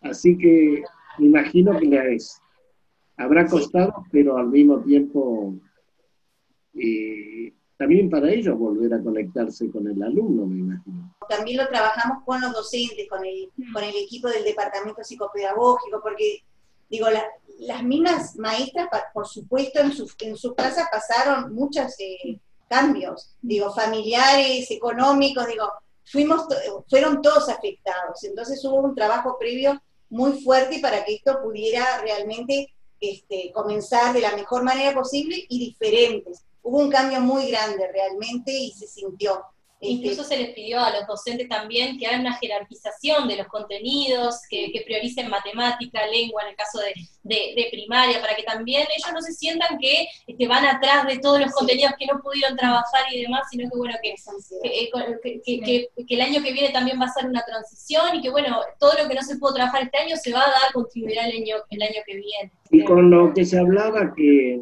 Así 0.01 0.37
que 0.37 0.83
me 1.21 1.27
imagino 1.27 1.77
que 1.77 1.85
les 1.85 2.41
habrá 3.15 3.45
costado, 3.45 3.93
pero 4.11 4.37
al 4.37 4.47
mismo 4.47 4.81
tiempo 4.81 5.53
eh, 6.73 7.53
también 7.77 8.09
para 8.09 8.31
ellos 8.31 8.57
volver 8.57 8.93
a 8.93 9.03
conectarse 9.03 9.69
con 9.69 9.87
el 9.87 10.01
alumno, 10.01 10.47
me 10.47 10.59
imagino. 10.59 11.15
También 11.29 11.57
lo 11.57 11.67
trabajamos 11.67 12.23
con 12.25 12.41
los 12.41 12.53
docentes, 12.53 13.07
con 13.07 13.23
el, 13.23 13.51
con 13.71 13.83
el 13.83 13.95
equipo 13.95 14.29
del 14.29 14.43
departamento 14.43 15.03
psicopedagógico, 15.03 16.01
porque 16.01 16.43
digo, 16.89 17.07
las 17.59 17.83
mismas 17.83 18.35
maestras, 18.37 18.87
por 19.13 19.27
supuesto, 19.27 19.79
en 19.79 19.91
sus 19.91 20.15
en 20.21 20.35
su 20.35 20.55
casa 20.55 20.89
pasaron 20.91 21.53
muchos 21.53 21.93
eh, 21.99 22.39
cambios, 22.67 23.35
digo, 23.41 23.71
familiares, 23.71 24.71
económicos, 24.71 25.45
digo, 25.47 25.71
fuimos, 26.03 26.47
fueron 26.89 27.21
todos 27.21 27.47
afectados. 27.47 28.23
Entonces 28.23 28.63
hubo 28.65 28.81
un 28.81 28.95
trabajo 28.95 29.37
previo 29.39 29.79
muy 30.11 30.41
fuerte 30.41 30.79
para 30.79 31.03
que 31.03 31.15
esto 31.15 31.41
pudiera 31.41 32.01
realmente 32.01 32.67
este, 32.99 33.51
comenzar 33.53 34.13
de 34.13 34.19
la 34.19 34.35
mejor 34.35 34.61
manera 34.63 34.93
posible 34.93 35.43
y 35.49 35.59
diferentes. 35.59 36.43
Hubo 36.61 36.77
un 36.77 36.91
cambio 36.91 37.21
muy 37.21 37.49
grande 37.49 37.89
realmente 37.91 38.51
y 38.51 38.71
se 38.71 38.87
sintió. 38.87 39.41
Incluso 39.83 40.23
se 40.23 40.37
les 40.37 40.49
pidió 40.53 40.79
a 40.79 40.91
los 40.91 41.07
docentes 41.07 41.49
también 41.49 41.97
que 41.97 42.05
hagan 42.05 42.21
una 42.21 42.37
jerarquización 42.37 43.27
de 43.27 43.37
los 43.37 43.47
contenidos, 43.47 44.41
que, 44.47 44.71
prioricen 44.85 45.27
matemática, 45.27 46.05
lengua, 46.05 46.43
en 46.43 46.49
el 46.49 46.55
caso 46.55 46.79
de, 47.23 47.67
primaria, 47.71 48.21
para 48.21 48.35
que 48.35 48.43
también 48.43 48.83
ellos 48.95 49.11
no 49.11 49.21
se 49.21 49.33
sientan 49.33 49.79
que, 49.79 50.07
van 50.47 50.65
atrás 50.65 51.07
de 51.07 51.17
todos 51.17 51.39
los 51.39 51.51
contenidos 51.51 51.93
que 51.97 52.05
no 52.05 52.21
pudieron 52.21 52.55
trabajar 52.55 53.05
y 53.11 53.23
demás, 53.23 53.47
sino 53.49 53.67
que 53.71 53.77
bueno, 53.77 53.95
que, 55.23 55.41
que, 55.43 55.89
el 56.09 56.21
año 56.21 56.43
que 56.43 56.53
viene 56.53 56.69
también 56.69 57.01
va 57.01 57.05
a 57.05 57.13
ser 57.13 57.25
una 57.25 57.43
transición 57.43 58.15
y 58.15 58.21
que 58.21 58.29
bueno, 58.29 58.59
todo 58.79 58.93
lo 59.01 59.09
que 59.09 59.15
no 59.15 59.23
se 59.23 59.37
pudo 59.37 59.55
trabajar 59.55 59.83
este 59.83 59.97
año 59.97 60.15
se 60.15 60.31
va 60.31 60.41
a 60.41 60.51
dar, 60.51 60.73
contribuirá 60.73 61.25
el 61.27 61.41
año, 61.41 61.55
el 61.71 61.81
año 61.81 62.01
que 62.05 62.15
viene. 62.17 62.51
Y 62.69 62.83
con 62.83 63.09
lo 63.09 63.33
que 63.33 63.45
se 63.45 63.57
hablaba 63.57 64.13
que 64.15 64.61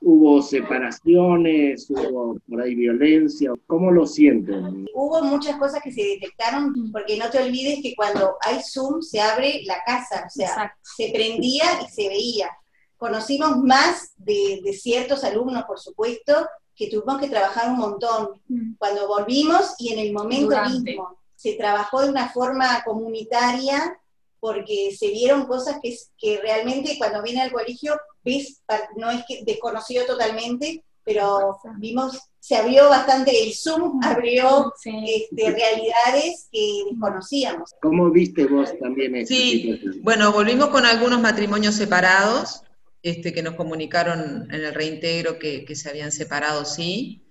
hubo 0.00 0.42
separaciones, 0.42 1.88
hubo 1.90 2.38
por 2.48 2.62
ahí 2.62 2.74
violencia. 2.74 3.52
¿Cómo 3.66 3.90
lo 3.90 4.06
sienten? 4.06 4.86
Hubo 4.94 5.22
muchas 5.22 5.56
cosas 5.56 5.82
que 5.82 5.92
se 5.92 6.02
detectaron, 6.02 6.90
porque 6.92 7.16
no 7.16 7.28
te 7.30 7.42
olvides 7.42 7.80
que 7.82 7.94
cuando 7.94 8.36
hay 8.42 8.60
Zoom 8.62 9.02
se 9.02 9.20
abre 9.20 9.62
la 9.64 9.82
casa, 9.84 10.24
o 10.26 10.30
sea, 10.30 10.76
se 10.82 11.10
prendía 11.12 11.64
y 11.84 11.90
se 11.90 12.08
veía. 12.08 12.50
Conocimos 12.96 13.58
más 13.58 14.12
de, 14.16 14.60
ciertos 14.72 15.24
alumnos, 15.24 15.64
por 15.64 15.78
supuesto, 15.78 16.46
que 16.74 16.88
tuvimos 16.88 17.20
que 17.20 17.28
trabajar 17.28 17.70
un 17.70 17.78
montón. 17.78 18.40
Mm. 18.48 18.74
Cuando 18.78 19.08
volvimos 19.08 19.74
y 19.78 19.92
en 19.92 19.98
el 19.98 20.12
momento 20.12 20.56
mismo 20.68 21.18
se 21.34 21.54
trabajó 21.54 22.02
de 22.02 22.10
una 22.10 22.28
forma 22.30 22.82
comunitaria 22.84 23.98
porque 24.40 24.94
se 24.96 25.08
vieron 25.08 25.46
cosas 25.46 25.78
que, 25.82 25.96
que 26.18 26.40
realmente 26.40 26.96
cuando 26.98 27.22
viene 27.22 27.42
al 27.42 27.52
colegio 27.52 27.98
ves, 28.24 28.62
no 28.96 29.10
es 29.10 29.24
que 29.26 29.44
desconocido 29.44 30.06
totalmente, 30.06 30.84
pero 31.08 31.58
vimos, 31.78 32.18
se 32.38 32.56
abrió 32.56 32.90
bastante, 32.90 33.42
el 33.42 33.54
Zoom 33.54 33.98
abrió 34.04 34.74
este, 34.84 35.50
realidades 35.50 36.48
que 36.52 36.82
desconocíamos. 36.90 37.70
¿Cómo 37.80 38.10
viste 38.10 38.44
vos 38.46 38.78
también 38.78 39.16
eso? 39.16 39.28
Sí, 39.28 39.80
bueno, 40.02 40.32
volvimos 40.32 40.68
con 40.68 40.84
algunos 40.84 41.20
matrimonios 41.20 41.76
separados, 41.76 42.62
este, 43.02 43.32
que 43.32 43.42
nos 43.42 43.54
comunicaron 43.54 44.52
en 44.52 44.64
el 44.64 44.74
reintegro 44.74 45.38
que, 45.38 45.64
se 45.74 45.88
habían 45.88 46.12
separado, 46.12 46.66
sí, 46.66 47.22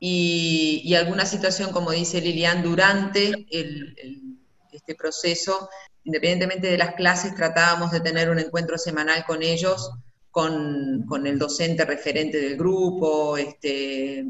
y, 0.00 0.94
alguna 0.94 1.26
situación, 1.26 1.72
como 1.72 1.90
dice 1.90 2.22
Lilian, 2.22 2.62
durante 2.62 3.46
este 4.72 4.94
proceso 4.94 5.68
independientemente 6.06 6.68
de 6.68 6.78
las 6.78 6.94
clases, 6.94 7.34
tratábamos 7.34 7.90
de 7.90 8.00
tener 8.00 8.30
un 8.30 8.38
encuentro 8.38 8.78
semanal 8.78 9.24
con 9.26 9.42
ellos, 9.42 9.90
con, 10.30 11.26
el 11.26 11.38
docente 11.38 11.84
referente 11.84 12.38
del 12.40 12.56
grupo, 12.56 13.36
este, 13.36 14.24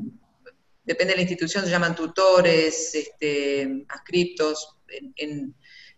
depende 0.83 1.13
de 1.13 1.17
la 1.17 1.23
institución, 1.23 1.65
se 1.65 1.71
llaman 1.71 1.95
tutores, 1.95 2.95
este, 2.95 3.85
ascriptos, 3.89 4.79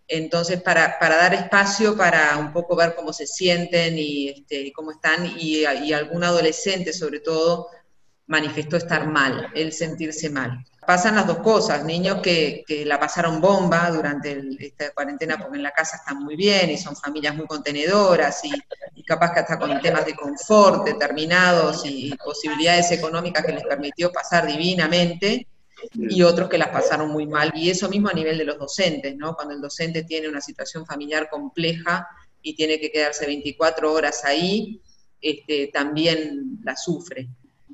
entonces 0.09 0.63
para, 0.63 0.97
dar 1.01 1.35
espacio 1.35 1.97
para 1.97 2.39
un 2.39 2.53
poco 2.53 2.75
ver 2.75 2.95
cómo 2.97 3.13
se 3.13 3.27
sienten 3.27 3.99
y 3.99 4.31
este, 4.31 4.73
cómo 4.73 4.91
están, 4.91 5.27
y, 5.39 5.65
y 5.65 5.93
algún 5.93 6.25
adolescente 6.25 6.93
sobre 6.93 7.21
todo 7.21 7.69
manifestó 8.29 8.77
estar 8.77 9.07
mal, 9.09 9.51
el 9.55 9.73
sentirse 9.73 10.31
mal 10.31 10.65
pasan 10.89 11.17
las 11.17 11.27
dos 11.27 11.41
cosas, 11.41 11.85
niños 11.85 12.23
que, 12.23 12.65
la 12.87 12.99
pasaron 12.99 13.43
bomba 13.43 13.91
durante 13.91 14.43
esta 14.59 14.91
cuarentena 14.93 15.37
porque 15.37 15.59
en 15.59 15.63
la 15.63 15.73
casa 15.73 15.99
están 15.99 16.25
muy 16.25 16.35
bien 16.35 16.71
y 16.71 16.79
son 16.79 16.97
familias 16.97 17.37
muy 17.37 17.47
contenedoras 17.47 18.41
y, 18.43 19.03
capaz 19.03 19.35
que 19.35 19.41
hasta 19.41 19.59
con 19.59 19.79
temas 19.83 20.07
de 20.07 20.15
confort 20.15 20.87
determinados 20.87 21.83
y 21.85 22.17
posibilidades 22.17 22.91
económicas 22.91 23.45
que 23.45 23.53
les 23.53 23.65
permitió 23.65 24.11
pasar 24.11 24.47
divinamente, 24.47 25.47
y 25.93 26.23
otros 26.23 26.49
que 26.49 26.57
las 26.57 26.69
pasaron 26.69 27.11
muy 27.11 27.27
mal. 27.27 27.53
Y 27.55 27.69
eso 27.69 27.91
mismo 27.91 28.09
a 28.09 28.15
nivel 28.15 28.39
de 28.39 28.45
los 28.45 28.59
docentes, 28.59 29.15
¿no? 29.15 29.35
Cuando 29.35 29.55
el 29.55 29.61
docente 29.61 30.05
tiene 30.05 30.27
una 30.29 30.41
situación 30.41 30.87
familiar 30.87 31.29
compleja 31.29 32.09
y 32.41 32.57
tiene 32.57 32.81
que 32.81 32.91
quedarse 32.91 33.27
24 33.27 33.93
horas 33.93 34.25
ahí, 34.25 34.81
este, 35.21 35.71
también 35.73 36.61
la 36.65 36.77
sufre 36.77 37.29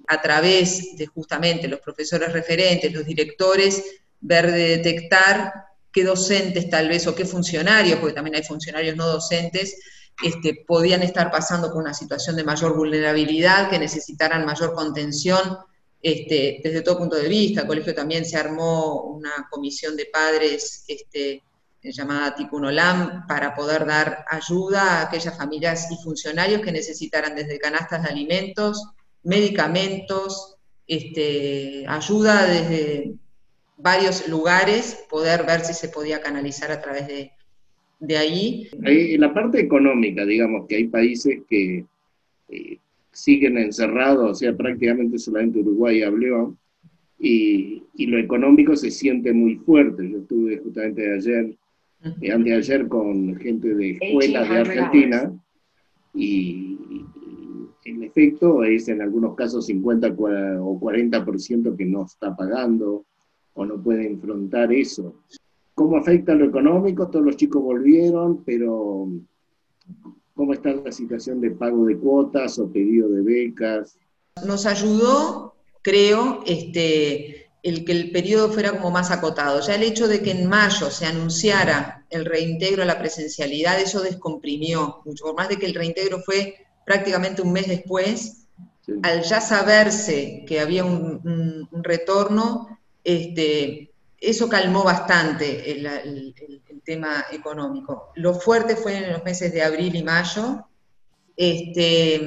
a 0.07 0.21
través 0.21 0.97
de 0.97 1.07
justamente 1.07 1.69
los 1.69 1.81
profesores 1.81 2.33
referentes, 2.33 2.93
los 2.93 3.05
directores, 3.05 3.83
ver 4.21 4.51
de 4.51 4.77
detectar 4.77 5.53
qué 5.93 6.05
docentes 6.05 6.69
tal 6.69 6.89
vez 6.89 7.07
o 7.07 7.15
qué 7.15 7.25
funcionarios, 7.25 7.99
porque 7.99 8.15
también 8.15 8.37
hay 8.37 8.43
funcionarios 8.43 8.97
no 8.97 9.07
docentes, 9.07 9.79
este, 10.23 10.65
podían 10.67 11.03
estar 11.03 11.31
pasando 11.31 11.73
por 11.73 11.83
una 11.83 11.95
situación 11.95 12.37
de 12.37 12.45
mayor 12.45 12.77
vulnerabilidad, 12.77 13.71
que 13.71 13.79
necesitaran 13.79 14.45
mayor 14.45 14.75
contención 14.75 15.59
este, 16.03 16.61
desde 16.63 16.83
todo 16.83 16.99
punto 16.99 17.17
de 17.17 17.29
vista. 17.29 17.63
El 17.63 17.67
colegio 17.67 17.95
también 17.95 18.25
se 18.25 18.37
armó 18.37 19.03
una 19.05 19.49
comisión 19.51 19.97
de 19.97 20.07
padres 20.07 20.85
este, 20.87 21.43
llamada 21.83 22.35
Ticunolam 22.35 23.27
para 23.27 23.55
poder 23.55 23.87
dar 23.87 24.25
ayuda 24.31 24.83
a 24.83 25.03
aquellas 25.03 25.37
familias 25.37 25.91
y 25.91 26.03
funcionarios 26.03 26.63
que 26.63 26.73
necesitaran 26.73 27.35
desde 27.35 27.59
canastas 27.59 28.03
de 28.03 28.09
alimentos, 28.09 28.83
medicamentos, 29.25 30.57
este, 30.87 31.85
ayuda 31.89 32.47
desde 32.47 33.15
varios 33.77 34.29
lugares, 34.29 35.05
poder 35.11 35.45
ver 35.45 35.61
si 35.61 35.75
se 35.75 35.89
podía 35.89 36.21
canalizar 36.21 36.71
a 36.71 36.81
través 36.81 37.07
de, 37.09 37.33
de 38.01 38.17
ahí. 38.17 38.69
En 38.73 39.21
la 39.21 39.33
parte 39.33 39.61
económica, 39.61 40.25
digamos 40.25 40.67
que 40.69 40.77
hay 40.77 40.89
países 40.89 41.41
que 41.49 41.85
eh, 42.49 42.79
siguen 43.13 43.59
encerrados, 43.59 44.31
o 44.31 44.35
sea, 44.35 44.55
prácticamente 44.57 45.19
solamente 45.19 45.61
Uruguay 45.61 46.03
habló, 46.03 46.57
y, 47.19 47.83
y, 47.95 48.07
lo 48.07 48.19
económico 48.19 48.77
se 48.77 48.91
siente 48.91 49.33
muy 49.33 49.57
fuerte. 49.57 50.11
Yo 50.11 50.19
estuve 50.19 50.59
justamente 50.59 51.15
ayer, 51.15 51.57
eh, 52.21 52.33
antes 52.33 52.53
de 52.53 52.55
ayer, 52.55 52.89
con 52.89 53.37
gente 53.37 53.75
de 53.75 53.93
escuelas 53.93 54.49
de 54.51 54.59
Argentina, 54.59 55.33
y, 56.13 56.74
efecto 58.07 58.65
es 58.65 58.89
en 58.89 59.03
algunos 59.03 59.35
casos 59.35 59.67
50 59.67 60.09
o 60.09 60.81
40% 60.81 61.77
que 61.77 61.85
no 61.85 62.05
está 62.05 62.35
pagando 62.35 63.05
o 63.55 63.65
no 63.65 63.83
puede 63.83 64.07
enfrentar 64.07 64.73
eso. 64.73 65.15
¿Cómo 65.75 65.97
afecta 65.97 66.35
lo 66.35 66.47
económico? 66.47 67.09
Todos 67.09 67.25
los 67.25 67.37
chicos 67.37 67.63
volvieron, 67.63 68.45
pero 68.45 69.09
¿cómo 70.35 70.53
está 70.53 70.73
la 70.73 70.93
situación 70.93 71.41
de 71.41 71.51
pago 71.51 71.85
de 71.87 71.97
cuotas 71.97 72.59
o 72.59 72.71
pedido 72.71 73.09
de 73.09 73.23
becas? 73.23 73.99
Nos 74.47 74.67
ayudó, 74.67 75.55
creo, 75.83 76.43
este, 76.47 77.47
el 77.63 77.85
que 77.85 77.93
el 77.93 78.13
periodo 78.13 78.51
fuera 78.51 78.73
como 78.73 78.91
más 78.91 79.11
acotado. 79.11 79.61
Ya 79.61 79.75
el 79.75 79.83
hecho 79.83 80.07
de 80.07 80.23
que 80.23 80.33
en 80.33 80.49
mayo 80.49 80.91
se 80.91 81.07
anunciara 81.07 82.07
el 82.11 82.25
reintegro 82.25 82.83
a 82.83 82.87
la 82.87 82.99
presencialidad, 82.99 83.81
eso 83.81 84.01
descomprimió 84.01 85.01
mucho, 85.05 85.25
por 85.25 85.35
más 85.35 85.49
de 85.49 85.59
que 85.59 85.67
el 85.67 85.75
reintegro 85.75 86.21
fue 86.21 86.55
prácticamente 86.85 87.43
un 87.43 87.53
mes 87.53 87.69
después, 87.69 88.47
al 89.03 89.23
ya 89.23 89.41
saberse 89.41 90.45
que 90.47 90.61
había 90.61 90.85
un, 90.85 91.69
retorno, 91.83 92.79
este, 93.03 93.93
eso 94.19 94.49
calmó 94.49 94.85
bastante 94.85 95.71
el, 95.71 96.35
tema 96.85 97.25
económico. 97.33 98.11
Lo 98.15 98.35
fuerte 98.35 98.77
fue 98.77 98.99
en 98.99 99.11
los 99.11 99.25
meses 99.25 99.55
de 99.55 99.63
abril 99.63 99.95
y 99.95 100.03
mayo, 100.03 100.67
este, 101.35 102.21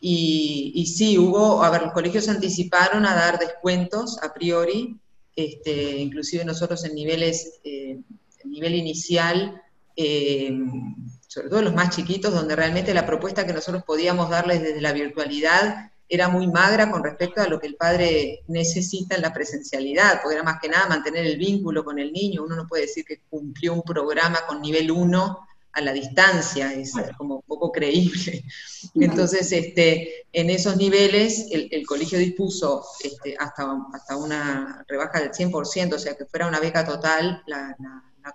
y, 0.00 0.72
y, 0.74 0.86
sí, 0.86 1.18
hubo, 1.18 1.62
a 1.62 1.70
ver, 1.70 1.82
los 1.82 1.92
colegios 1.92 2.28
anticiparon 2.30 3.04
a 3.04 3.14
dar 3.14 3.38
descuentos 3.38 4.18
a 4.22 4.32
priori, 4.32 4.98
este, 5.36 5.98
inclusive 5.98 6.44
nosotros 6.44 6.84
en 6.84 6.94
niveles, 6.94 7.60
eh, 7.62 8.00
nivel 8.44 8.74
inicial, 8.74 9.62
eh, 9.94 10.50
sobre 11.28 11.48
todo 11.48 11.62
los 11.62 11.74
más 11.74 11.94
chiquitos, 11.94 12.32
donde 12.32 12.56
realmente 12.56 12.92
la 12.94 13.06
propuesta 13.06 13.46
que 13.46 13.52
nosotros 13.52 13.84
podíamos 13.84 14.30
darles 14.30 14.62
desde 14.62 14.80
la 14.80 14.92
virtualidad 14.92 15.92
era 16.08 16.28
muy 16.28 16.46
magra 16.46 16.90
con 16.90 17.04
respecto 17.04 17.42
a 17.42 17.48
lo 17.48 17.60
que 17.60 17.66
el 17.66 17.76
padre 17.76 18.40
necesita 18.48 19.14
en 19.14 19.22
la 19.22 19.32
presencialidad, 19.32 20.20
porque 20.22 20.36
era 20.36 20.42
más 20.42 20.58
que 20.60 20.70
nada 20.70 20.88
mantener 20.88 21.26
el 21.26 21.36
vínculo 21.36 21.84
con 21.84 21.98
el 21.98 22.12
niño. 22.12 22.42
Uno 22.42 22.56
no 22.56 22.66
puede 22.66 22.86
decir 22.86 23.04
que 23.04 23.20
cumplió 23.28 23.74
un 23.74 23.82
programa 23.82 24.38
con 24.48 24.62
nivel 24.62 24.90
1 24.90 25.38
a 25.72 25.80
la 25.82 25.92
distancia, 25.92 26.72
es 26.72 26.94
como 27.18 27.42
poco 27.42 27.70
creíble. 27.70 28.42
Entonces, 28.94 29.52
este, 29.52 30.26
en 30.32 30.48
esos 30.48 30.78
niveles, 30.78 31.48
el, 31.50 31.86
colegio 31.86 32.18
dispuso 32.18 32.84
este, 33.04 33.36
hasta, 33.38 33.76
hasta 33.92 34.16
una 34.16 34.82
rebaja 34.88 35.20
del 35.20 35.30
100%, 35.30 35.94
o 35.94 35.98
sea, 35.98 36.16
que 36.16 36.24
fuera 36.24 36.48
una 36.48 36.58
beca 36.58 36.86
total 36.86 37.42
la, 37.46 37.76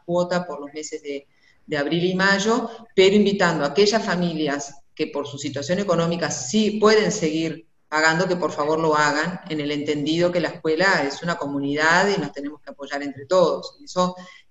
cuota 0.05 0.47
por 0.47 0.59
los 0.59 0.73
meses 0.73 1.03
de, 1.03 1.27
de 1.65 1.77
abril 1.77 2.05
y 2.05 2.15
mayo, 2.15 2.69
pero 2.95 3.15
invitando 3.15 3.63
a 3.63 3.69
aquellas 3.69 4.03
familias 4.03 4.75
que 4.95 5.07
por 5.07 5.27
su 5.27 5.37
situación 5.37 5.79
económica 5.79 6.29
sí 6.29 6.71
pueden 6.79 7.11
seguir 7.11 7.67
pagando, 7.87 8.27
que 8.27 8.35
por 8.35 8.51
favor 8.51 8.79
lo 8.79 8.95
hagan, 8.95 9.41
en 9.49 9.59
el 9.59 9.71
entendido 9.71 10.31
que 10.31 10.39
la 10.39 10.49
escuela 10.49 11.03
es 11.07 11.21
una 11.21 11.35
comunidad 11.35 12.07
y 12.09 12.19
nos 12.19 12.31
tenemos 12.31 12.59
que 12.61 12.71
apoyar 12.71 13.03
entre 13.03 13.25
todos. 13.25 13.77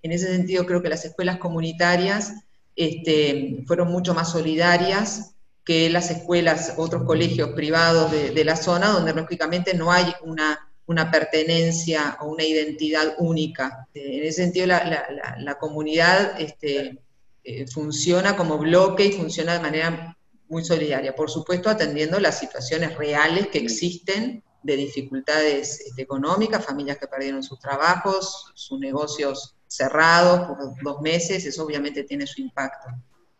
En 0.00 0.12
ese 0.12 0.28
sentido, 0.28 0.64
creo 0.64 0.80
que 0.80 0.88
las 0.88 1.04
escuelas 1.04 1.38
comunitarias 1.38 2.34
este, 2.76 3.64
fueron 3.66 3.88
mucho 3.88 4.14
más 4.14 4.30
solidarias 4.30 5.34
que 5.64 5.90
las 5.90 6.10
escuelas, 6.10 6.74
otros 6.76 7.04
colegios 7.04 7.50
privados 7.50 8.10
de, 8.10 8.44
la 8.44 8.56
zona, 8.56 8.88
donde 8.88 9.12
lógicamente 9.12 9.74
no 9.74 9.92
hay 9.92 10.12
una, 10.22 10.71
una, 10.92 11.10
pertenencia 11.10 12.16
o 12.20 12.28
una 12.28 12.44
identidad 12.44 13.16
única. 13.18 13.88
En 13.94 14.22
ese 14.22 14.44
sentido, 14.44 14.66
la, 14.66 15.56
comunidad 15.58 16.40
este, 16.40 16.98
eh, 17.44 17.66
funciona 17.66 18.36
como 18.36 18.58
bloque 18.58 19.06
y 19.06 19.12
funciona 19.12 19.54
de 19.54 19.60
manera 19.60 20.16
muy 20.48 20.64
solidaria, 20.64 21.14
por 21.14 21.30
supuesto 21.30 21.70
atendiendo 21.70 22.20
las 22.20 22.38
situaciones 22.38 22.96
reales 22.96 23.48
que 23.48 23.58
existen 23.58 24.42
de 24.62 24.76
dificultades 24.76 25.80
este, 25.80 26.02
económicas, 26.02 26.64
familias 26.64 26.98
que 26.98 27.06
perdieron 27.06 27.42
sus 27.42 27.58
trabajos, 27.58 28.52
sus 28.54 28.78
negocios 28.78 29.56
cerrados 29.66 30.46
por 30.46 30.82
dos 30.82 31.00
meses, 31.00 31.44
eso 31.46 31.64
obviamente 31.64 32.04
tiene 32.04 32.26
su 32.26 32.42
impacto. 32.42 32.90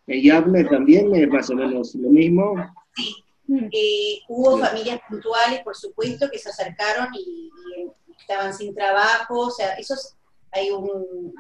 ¿Y 0.07 0.23
Yable 0.27 0.65
también 0.65 1.15
es 1.15 1.29
más 1.29 1.51
o 1.51 1.55
menos 1.55 1.95
lo 1.95 2.09
mismo? 2.09 2.55
Sí, 2.97 3.15
eh, 3.49 4.21
hubo 4.29 4.59
familias 4.59 5.01
puntuales, 5.09 5.63
por 5.63 5.77
supuesto, 5.77 6.31
que 6.31 6.39
se 6.39 6.51
acercaron 6.51 7.09
y, 7.15 7.51
y, 7.77 7.91
estaban 8.19 8.55
sin 8.55 8.75
trabajo, 8.75 9.49
o 9.49 9.51
sea, 9.51 9.75
esos 9.75 10.17
hay 10.53 10.71
un, 10.71 11.35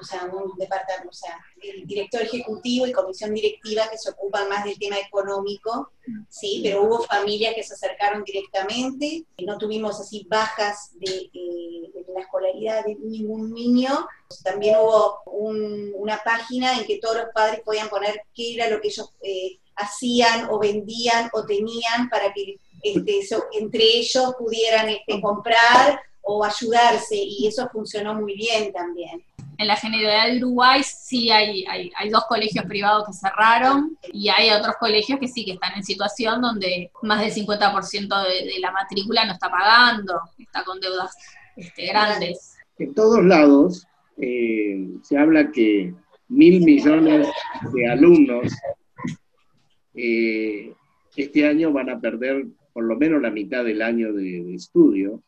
o 0.00 0.04
sea, 0.04 0.24
un 0.24 0.56
departamento, 0.56 1.10
o 1.10 1.12
sea, 1.12 1.38
el 1.62 1.86
director 1.86 2.22
ejecutivo 2.22 2.86
y 2.86 2.92
comisión 2.92 3.34
directiva 3.34 3.88
que 3.90 3.98
se 3.98 4.10
ocupan 4.10 4.48
más 4.48 4.64
del 4.64 4.78
tema 4.78 4.96
económico, 4.98 5.92
sí, 6.30 6.60
pero 6.64 6.82
hubo 6.82 7.02
familias 7.02 7.54
que 7.54 7.62
se 7.62 7.74
acercaron 7.74 8.24
directamente, 8.24 9.26
no 9.44 9.58
tuvimos 9.58 10.00
así 10.00 10.26
bajas 10.30 10.92
de, 10.94 11.30
eh, 11.34 11.92
la 12.14 12.20
escolaridad 12.20 12.84
de 12.86 12.94
ningún 12.94 13.52
niño, 13.52 14.06
también 14.42 14.76
hubo 14.80 15.20
una 15.26 16.22
página 16.24 16.78
en 16.78 16.86
que 16.86 16.98
todos 16.98 17.16
los 17.16 17.26
padres 17.34 17.60
podían 17.60 17.90
poner 17.90 18.22
qué 18.34 18.54
era 18.54 18.70
lo 18.70 18.80
que 18.80 18.88
ellos 18.88 19.12
eh, 19.20 19.58
hacían 19.76 20.48
o 20.50 20.58
vendían 20.58 21.30
o 21.32 21.44
tenían 21.44 22.08
para 22.10 22.32
que 22.32 22.58
este, 22.82 23.20
entre 23.58 23.82
ellos 23.82 24.34
pudieran 24.38 24.88
este, 24.88 25.20
comprar 25.20 26.00
o 26.22 26.44
ayudarse, 26.44 27.16
y 27.16 27.46
eso 27.46 27.68
funcionó 27.70 28.14
muy 28.14 28.34
bien 28.34 28.72
también. 28.72 29.22
En 29.58 29.66
la 29.68 29.76
Generalidad 29.76 30.32
de 30.32 30.38
Uruguay 30.38 30.82
sí 30.82 31.30
hay, 31.30 31.64
hay, 31.66 31.90
hay, 31.96 32.08
dos 32.10 32.24
colegios 32.28 32.64
privados 32.64 33.06
que 33.06 33.12
cerraron 33.12 33.96
y 34.12 34.28
hay 34.28 34.50
otros 34.50 34.74
colegios 34.80 35.20
que 35.20 35.28
sí 35.28 35.44
que 35.44 35.52
están 35.52 35.74
en 35.76 35.84
situación 35.84 36.40
donde 36.40 36.90
más 37.02 37.20
del 37.20 37.32
50% 37.32 38.22
de, 38.24 38.52
de, 38.52 38.58
la 38.58 38.72
matrícula 38.72 39.24
no 39.24 39.34
está 39.34 39.50
pagando, 39.50 40.18
está 40.38 40.64
con 40.64 40.80
deudas 40.80 41.14
este, 41.56 41.86
grandes. 41.86 42.56
En 42.78 42.94
todos 42.94 43.22
lados 43.22 43.86
eh, 44.16 44.88
se 45.02 45.18
habla 45.18 45.50
que 45.52 45.94
mil 46.28 46.60
millones 46.64 47.28
de 47.72 47.90
alumnos 47.90 48.52
eh, 49.94 50.72
este 51.16 51.46
año 51.46 51.72
van 51.72 51.90
a 51.90 52.00
perder 52.00 52.46
por 52.72 52.84
lo 52.84 52.96
menos 52.96 53.22
la 53.22 53.30
mitad 53.30 53.64
del 53.64 53.82
año 53.82 54.12
de, 54.12 54.42
de 54.42 54.54
estudio 54.54 55.22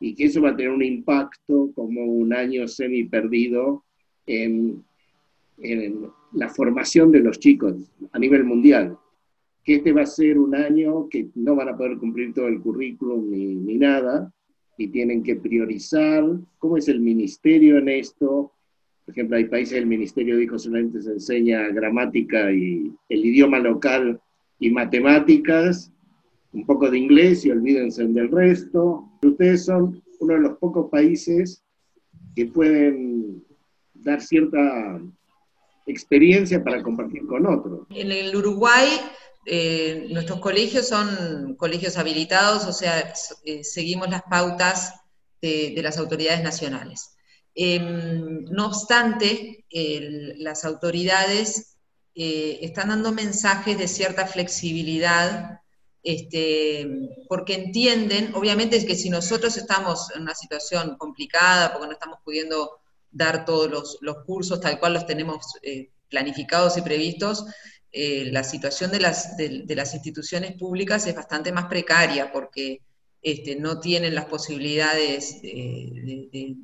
y 0.00 0.14
que 0.14 0.24
eso 0.24 0.42
va 0.42 0.50
a 0.50 0.56
tener 0.56 0.70
un 0.70 0.82
impacto 0.82 1.70
como 1.74 2.04
un 2.04 2.32
año 2.32 2.68
semi 2.68 3.04
perdido 3.04 3.84
en, 4.26 4.84
en 5.58 6.06
la 6.32 6.48
formación 6.48 7.10
de 7.10 7.20
los 7.20 7.38
chicos 7.38 7.74
a 8.12 8.18
nivel 8.18 8.44
mundial. 8.44 8.98
Que 9.64 9.76
este 9.76 9.92
va 9.92 10.02
a 10.02 10.06
ser 10.06 10.38
un 10.38 10.54
año 10.54 11.08
que 11.08 11.28
no 11.34 11.56
van 11.56 11.70
a 11.70 11.76
poder 11.76 11.96
cumplir 11.96 12.34
todo 12.34 12.48
el 12.48 12.60
currículum 12.60 13.30
ni, 13.30 13.54
ni 13.54 13.78
nada, 13.78 14.30
y 14.76 14.88
tienen 14.88 15.22
que 15.22 15.36
priorizar 15.36 16.24
cómo 16.58 16.76
es 16.76 16.88
el 16.88 17.00
ministerio 17.00 17.78
en 17.78 17.88
esto. 17.88 18.52
Por 19.04 19.12
ejemplo, 19.12 19.36
hay 19.36 19.44
países 19.44 19.78
el 19.78 19.86
ministerio 19.86 20.36
dijo 20.36 20.58
solamente 20.58 21.02
se 21.02 21.12
enseña 21.12 21.68
gramática 21.68 22.50
y 22.50 22.90
el 23.08 23.24
idioma 23.24 23.58
local 23.58 24.20
y 24.58 24.70
matemáticas, 24.70 25.92
un 26.52 26.64
poco 26.64 26.90
de 26.90 26.98
inglés 26.98 27.44
y 27.44 27.50
olvídense 27.50 28.04
del 28.06 28.30
resto. 28.30 29.10
Ustedes 29.22 29.66
son 29.66 30.02
uno 30.20 30.34
de 30.34 30.40
los 30.40 30.58
pocos 30.58 30.90
países 30.90 31.62
que 32.34 32.46
pueden 32.46 33.44
dar 33.92 34.20
cierta 34.20 35.00
experiencia 35.86 36.62
para 36.62 36.82
compartir 36.82 37.26
con 37.26 37.46
otros. 37.46 37.86
En 37.90 38.10
el 38.10 38.34
Uruguay, 38.34 38.88
eh, 39.46 40.06
nuestros 40.10 40.40
colegios 40.40 40.88
son 40.88 41.54
colegios 41.56 41.98
habilitados, 41.98 42.64
o 42.64 42.72
sea, 42.72 43.12
eh, 43.44 43.62
seguimos 43.64 44.08
las 44.08 44.22
pautas 44.22 44.94
de, 45.42 45.78
las 45.82 45.98
autoridades 45.98 46.42
nacionales. 46.42 47.13
Em, 47.54 48.44
no 48.46 48.66
obstante, 48.66 49.64
las 50.38 50.64
autoridades 50.64 51.76
eh, 52.14 52.58
están 52.62 52.88
dando 52.88 53.12
mensajes 53.12 53.78
de 53.78 53.88
cierta 53.88 54.26
flexibilidad 54.26 55.60
este, 56.04 56.86
porque 57.28 57.54
entienden, 57.54 58.34
obviamente 58.34 58.76
es 58.76 58.84
que 58.84 58.94
si 58.94 59.08
nosotros 59.08 59.56
estamos 59.56 60.14
en 60.14 60.22
una 60.22 60.34
situación 60.34 60.96
complicada, 60.98 61.72
porque 61.72 61.86
no 61.86 61.92
estamos 61.94 62.18
pudiendo 62.22 62.78
dar 63.10 63.44
todos 63.44 63.98
los, 64.00 64.16
cursos 64.26 64.60
tal 64.60 64.78
cual 64.78 64.94
los 64.94 65.06
tenemos 65.06 65.46
eh, 65.62 65.90
planificados 66.10 66.76
y 66.76 66.82
previstos, 66.82 67.46
eh, 67.90 68.28
la 68.32 68.44
situación 68.44 68.90
de 68.90 69.00
las, 69.00 69.94
instituciones 69.94 70.56
públicas 70.58 71.06
es 71.06 71.14
bastante 71.14 71.52
más 71.52 71.66
precaria 71.66 72.30
porque 72.32 72.82
este, 73.22 73.56
no 73.56 73.80
tienen 73.80 74.14
las 74.14 74.26
posibilidades 74.26 75.40
de, 75.40 76.28
de, 76.30 76.56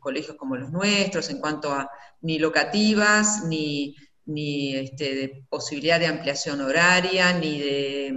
colegios 0.00 0.36
como 0.36 0.56
los 0.56 0.70
nuestros 0.70 1.30
en 1.30 1.38
cuanto 1.38 1.72
a 1.72 1.88
ni 2.22 2.38
locativas, 2.38 3.44
ni 3.44 3.94
ni 4.30 4.76
este, 4.76 5.14
de 5.14 5.44
posibilidad 5.48 5.98
de 5.98 6.06
ampliación 6.06 6.60
horaria, 6.60 7.32
ni 7.32 7.60
de, 7.60 8.14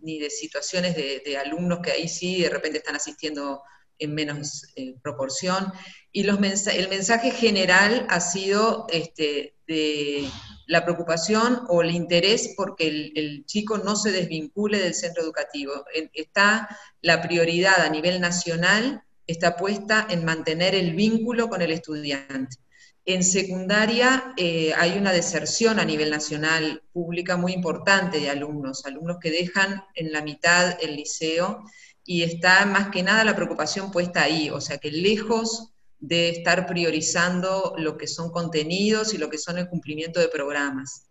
ni 0.00 0.18
de 0.18 0.30
situaciones 0.30 0.96
de, 0.96 1.36
alumnos 1.36 1.80
que 1.82 1.92
ahí 1.92 2.08
sí 2.08 2.42
de 2.42 2.48
repente 2.48 2.78
están 2.78 2.96
asistiendo 2.96 3.62
en 3.98 4.14
menos 4.14 4.64
eh, 4.76 4.94
proporción. 5.02 5.72
Y 6.10 6.24
los 6.24 6.38
el 6.68 6.88
mensaje 6.88 7.30
general 7.30 8.06
ha 8.08 8.20
sido 8.20 8.86
este, 8.90 9.54
de 9.66 10.28
la 10.66 10.84
preocupación 10.84 11.62
o 11.68 11.82
el 11.82 11.90
interés 11.90 12.54
porque 12.56 13.12
el, 13.14 13.44
chico 13.46 13.78
no 13.78 13.96
se 13.96 14.10
desvincule 14.10 14.78
del 14.78 14.94
centro 14.94 15.22
educativo. 15.22 15.72
Está 16.14 16.68
la 17.00 17.20
prioridad 17.20 17.80
a 17.80 17.90
nivel 17.90 18.20
nacional, 18.20 19.02
está 19.26 19.56
puesta 19.56 20.06
en 20.10 20.24
mantener 20.24 20.74
el 20.74 20.94
vínculo 20.94 21.48
con 21.48 21.62
el 21.62 21.70
estudiante. 21.70 22.56
En 23.04 23.24
secundaria 23.24 24.32
eh, 24.36 24.72
hay 24.76 24.96
una 24.96 25.12
deserción 25.12 25.80
a 25.80 25.84
nivel 25.84 26.10
nacional 26.10 26.84
pública 26.92 27.36
muy 27.36 27.52
importante 27.52 28.20
de 28.20 28.30
alumnos, 28.30 28.86
alumnos 28.86 29.18
que 29.20 29.32
dejan 29.32 29.82
en 29.94 30.12
la 30.12 30.22
mitad 30.22 30.76
el 30.80 30.94
liceo 30.94 31.64
y 32.04 32.22
está 32.22 32.64
más 32.64 32.90
que 32.90 33.02
nada 33.02 33.24
la 33.24 33.34
preocupación 33.34 33.90
puesta 33.90 34.22
ahí, 34.22 34.50
o 34.50 34.60
sea 34.60 34.78
que 34.78 34.92
lejos 34.92 35.72
de 35.98 36.28
estar 36.30 36.66
priorizando 36.66 37.74
lo 37.76 37.96
que 37.96 38.06
son 38.06 38.30
contenidos 38.30 39.14
y 39.14 39.18
lo 39.18 39.30
que 39.30 39.38
son 39.38 39.58
el 39.58 39.68
cumplimiento 39.68 40.20
de 40.20 40.28
programas. 40.28 41.06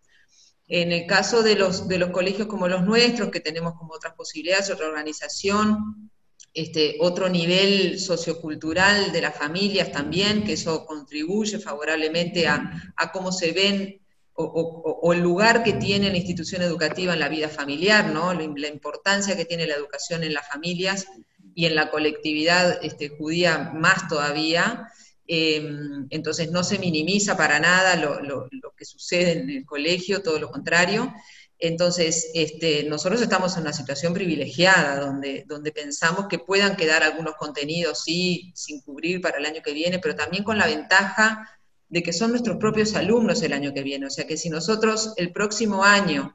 En 0.68 0.92
el 0.94 1.06
caso 1.06 1.44
de 1.44 1.56
los, 1.56 1.88
de 1.90 1.98
los 1.98 2.12
colegios 2.12 2.48
como 2.48 2.68
los 2.68 2.84
nuestros, 2.84 3.32
que 3.32 3.42
tenemos 3.42 3.74
como 3.74 3.94
otras 3.94 4.14
posibilidades, 4.16 4.70
otra 4.70 4.88
organización, 4.88 6.11
este, 6.54 6.98
otro 7.00 7.30
nivel 7.30 8.00
sociocultural 8.00 9.12
de 9.12 9.22
las 9.22 9.38
familias 9.38 9.92
también, 9.92 10.44
que 10.44 10.54
eso 10.54 10.86
contribuye 10.86 11.60
favorablemente 11.60 12.48
a, 12.48 12.92
cómo 13.14 13.32
se 13.32 13.52
ven 13.52 14.02
o, 14.34 15.14
el 15.14 15.20
lugar 15.20 15.64
que 15.64 15.74
tiene 15.74 16.10
la 16.10 16.18
institución 16.18 16.62
educativa 16.62 17.14
en 17.14 17.20
la 17.20 17.30
vida 17.30 17.48
familiar, 17.48 18.10
¿no? 18.10 18.34
la, 18.34 18.68
importancia 18.68 19.38
que 19.38 19.46
tiene 19.46 19.68
la 19.68 19.76
educación 19.76 20.24
en 20.24 20.34
las 20.34 20.48
familias 20.48 21.08
y 21.54 21.66
en 21.66 21.76
la 21.76 21.90
colectividad 21.90 22.84
este, 22.84 23.10
judía 23.10 23.72
más 23.74 24.08
todavía. 24.08 24.88
Em, 25.28 26.08
entonces 26.10 26.52
no 26.52 26.62
se 26.64 26.78
minimiza 26.80 27.38
para 27.38 27.60
nada 27.60 27.96
lo, 27.96 28.50
que 28.76 28.84
sucede 28.84 29.34
en 29.34 29.50
el 29.50 29.66
colegio, 29.66 30.22
todo 30.22 30.40
lo 30.40 30.50
contrario. 30.50 31.14
Entonces, 31.64 32.32
este, 32.34 32.84
nosotros 32.86 33.22
estamos 33.22 33.56
en 33.56 33.62
una 33.62 33.72
situación 33.72 34.16
privilegiada, 34.16 35.00
donde, 35.00 35.46
donde 35.48 35.72
pensamos 35.72 36.26
que 36.28 36.40
puedan 36.40 36.76
quedar 36.76 37.04
algunos 37.04 37.36
contenidos, 37.36 38.04
sí, 38.04 38.52
sin 38.56 38.82
cubrir 38.82 39.22
para 39.22 39.38
el 39.38 39.46
año 39.46 39.62
que 39.64 39.72
viene, 39.72 40.00
pero 40.00 40.16
también 40.16 40.44
con 40.44 40.58
la 40.58 40.66
ventaja 40.66 41.48
de 41.88 42.02
que 42.02 42.14
son 42.14 42.32
nuestros 42.32 42.58
propios 42.58 42.96
alumnos 42.96 43.44
el 43.44 43.54
año 43.54 43.76
que 43.76 43.84
viene. 43.84 44.08
O 44.08 44.10
sea 44.10 44.26
que 44.26 44.38
si 44.38 44.50
nosotros 44.50 45.14
el 45.18 45.32
próximo 45.32 45.84
año 45.84 46.34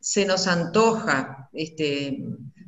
se 0.00 0.26
nos 0.26 0.48
antoja 0.48 1.48
este, 1.52 2.24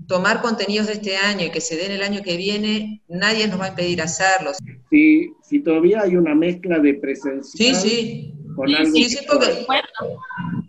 tomar 0.07 0.43
contenidos 0.43 0.87
de 0.87 0.93
este 0.93 1.17
año 1.17 1.47
y 1.47 1.51
que 1.51 1.61
se 1.61 1.77
den 1.77 1.91
el 1.91 2.03
año 2.03 2.23
que 2.23 2.37
viene, 2.37 3.03
nadie 3.09 3.49
nos 3.49 3.61
va 3.61 3.65
a 3.65 3.69
impedir 3.71 4.01
hacerlos. 4.01 4.59
Si, 4.91 5.33
si 5.43 5.59
todavía 5.61 6.03
hay 6.03 6.15
una 6.15 6.37
mezcla 6.37 6.79
de 6.79 6.95
presencial 6.95 7.75
sí, 7.75 7.89
sí. 7.89 8.35
con 8.55 8.73
algo 8.73 8.95
sí, 8.95 9.11
sí, 9.11 9.19
porque, 9.27 9.67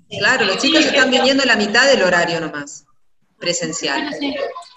claro, 0.10 0.46
los 0.46 0.58
chicos 0.58 0.86
están 0.86 1.12
viniendo 1.12 1.44
la 1.46 1.56
mitad 1.56 1.88
del 1.88 2.04
horario 2.04 2.40
nomás, 2.40 2.86
presencial. 3.40 4.14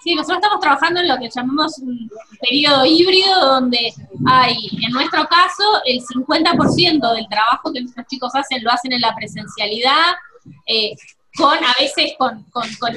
Sí, 0.03 0.15
nosotros 0.15 0.37
estamos 0.37 0.59
trabajando 0.59 0.99
en 0.99 1.07
lo 1.07 1.17
que 1.19 1.29
llamamos 1.29 1.77
un 1.77 2.09
periodo 2.39 2.85
híbrido, 2.85 3.39
donde 3.39 3.93
hay, 4.25 4.55
en 4.83 4.91
nuestro 4.91 5.27
caso, 5.27 5.63
el 5.85 6.01
50% 6.01 7.13
del 7.13 7.27
trabajo 7.29 7.71
que 7.71 7.81
nuestros 7.81 8.07
chicos 8.07 8.33
hacen 8.33 8.63
lo 8.63 8.71
hacen 8.71 8.93
en 8.93 9.01
la 9.01 9.13
presencialidad, 9.15 10.15
eh, 10.65 10.95
con 11.35 11.63
a 11.63 11.73
veces 11.79 12.13
con, 12.17 12.45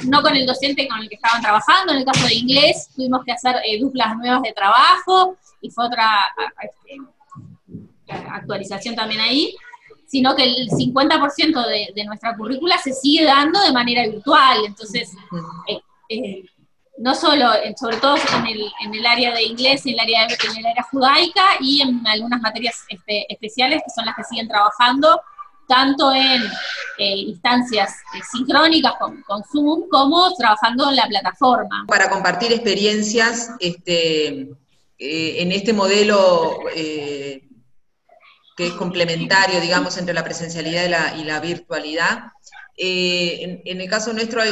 no 0.07 0.23
con 0.23 0.35
el 0.35 0.47
docente 0.47 0.89
con 0.89 0.99
el 1.01 1.09
que 1.09 1.17
estaban 1.17 1.43
trabajando, 1.43 1.93
en 1.93 1.99
el 2.01 2.05
caso 2.05 2.27
de 2.27 2.35
inglés 2.35 2.89
tuvimos 2.95 3.25
que 3.25 3.33
hacer 3.33 3.57
eh, 3.65 3.79
duplas 3.79 4.17
nuevas 4.17 4.43
de 4.43 4.53
trabajo 4.53 5.37
y 5.61 5.71
fue 5.71 5.87
otra 5.87 6.27
este, 6.63 6.99
actualización 8.31 8.95
también 8.95 9.21
ahí, 9.21 9.55
sino 10.15 10.37
que 10.37 10.45
el 10.45 10.69
50% 10.69 11.67
de, 11.67 11.93
de, 11.93 12.05
nuestra 12.05 12.37
currícula 12.37 12.79
se 12.79 12.93
sigue 12.93 13.25
dando 13.25 13.61
de 13.61 13.73
manera 13.73 14.07
virtual, 14.07 14.59
entonces 14.65 15.11
eh, 15.67 15.81
eh, 16.09 16.45
no 16.99 17.17
solo, 17.17 17.51
sobre 17.77 17.97
todo 17.97 18.15
en 18.15 18.47
el, 18.47 18.63
en 18.85 18.95
el 18.95 19.05
área 19.05 19.35
de 19.35 19.43
inglés, 19.43 19.85
en 19.87 19.95
el 19.95 19.99
área, 19.99 20.23
en 20.23 20.57
el 20.57 20.67
área 20.67 20.85
judaica 20.85 21.43
y 21.59 21.81
en 21.81 22.07
algunas 22.07 22.41
materias 22.41 22.85
este, 22.89 23.27
especiales 23.29 23.83
que 23.85 23.91
son 23.93 24.07
las 24.07 24.15
que 24.15 24.23
siguen 24.23 24.47
trabajando 24.47 25.21
tanto 25.67 26.13
en 26.13 26.45
eh, 26.99 27.17
instancias 27.17 27.97
sincrónicas 28.31 28.93
con, 29.01 29.43
Zoom 29.51 29.89
como 29.89 30.33
trabajando 30.37 30.91
en 30.91 30.95
la 30.95 31.09
plataforma. 31.09 31.87
Para 31.89 32.09
compartir 32.09 32.53
experiencias 32.53 33.51
este, 33.59 34.49
en 34.97 35.51
este 35.51 35.73
modelo 35.73 36.61
que 38.57 38.69
es 38.69 38.73
complementario, 38.75 39.61
digamos, 39.61 39.97
entre 39.99 40.15
la 40.15 40.25
presencialidad 40.25 41.17
y 41.17 41.25
la, 41.25 41.41
virtualidad. 41.41 42.33
En, 42.77 43.81
el 43.81 43.89
caso 43.89 44.13
nuestro 44.13 44.43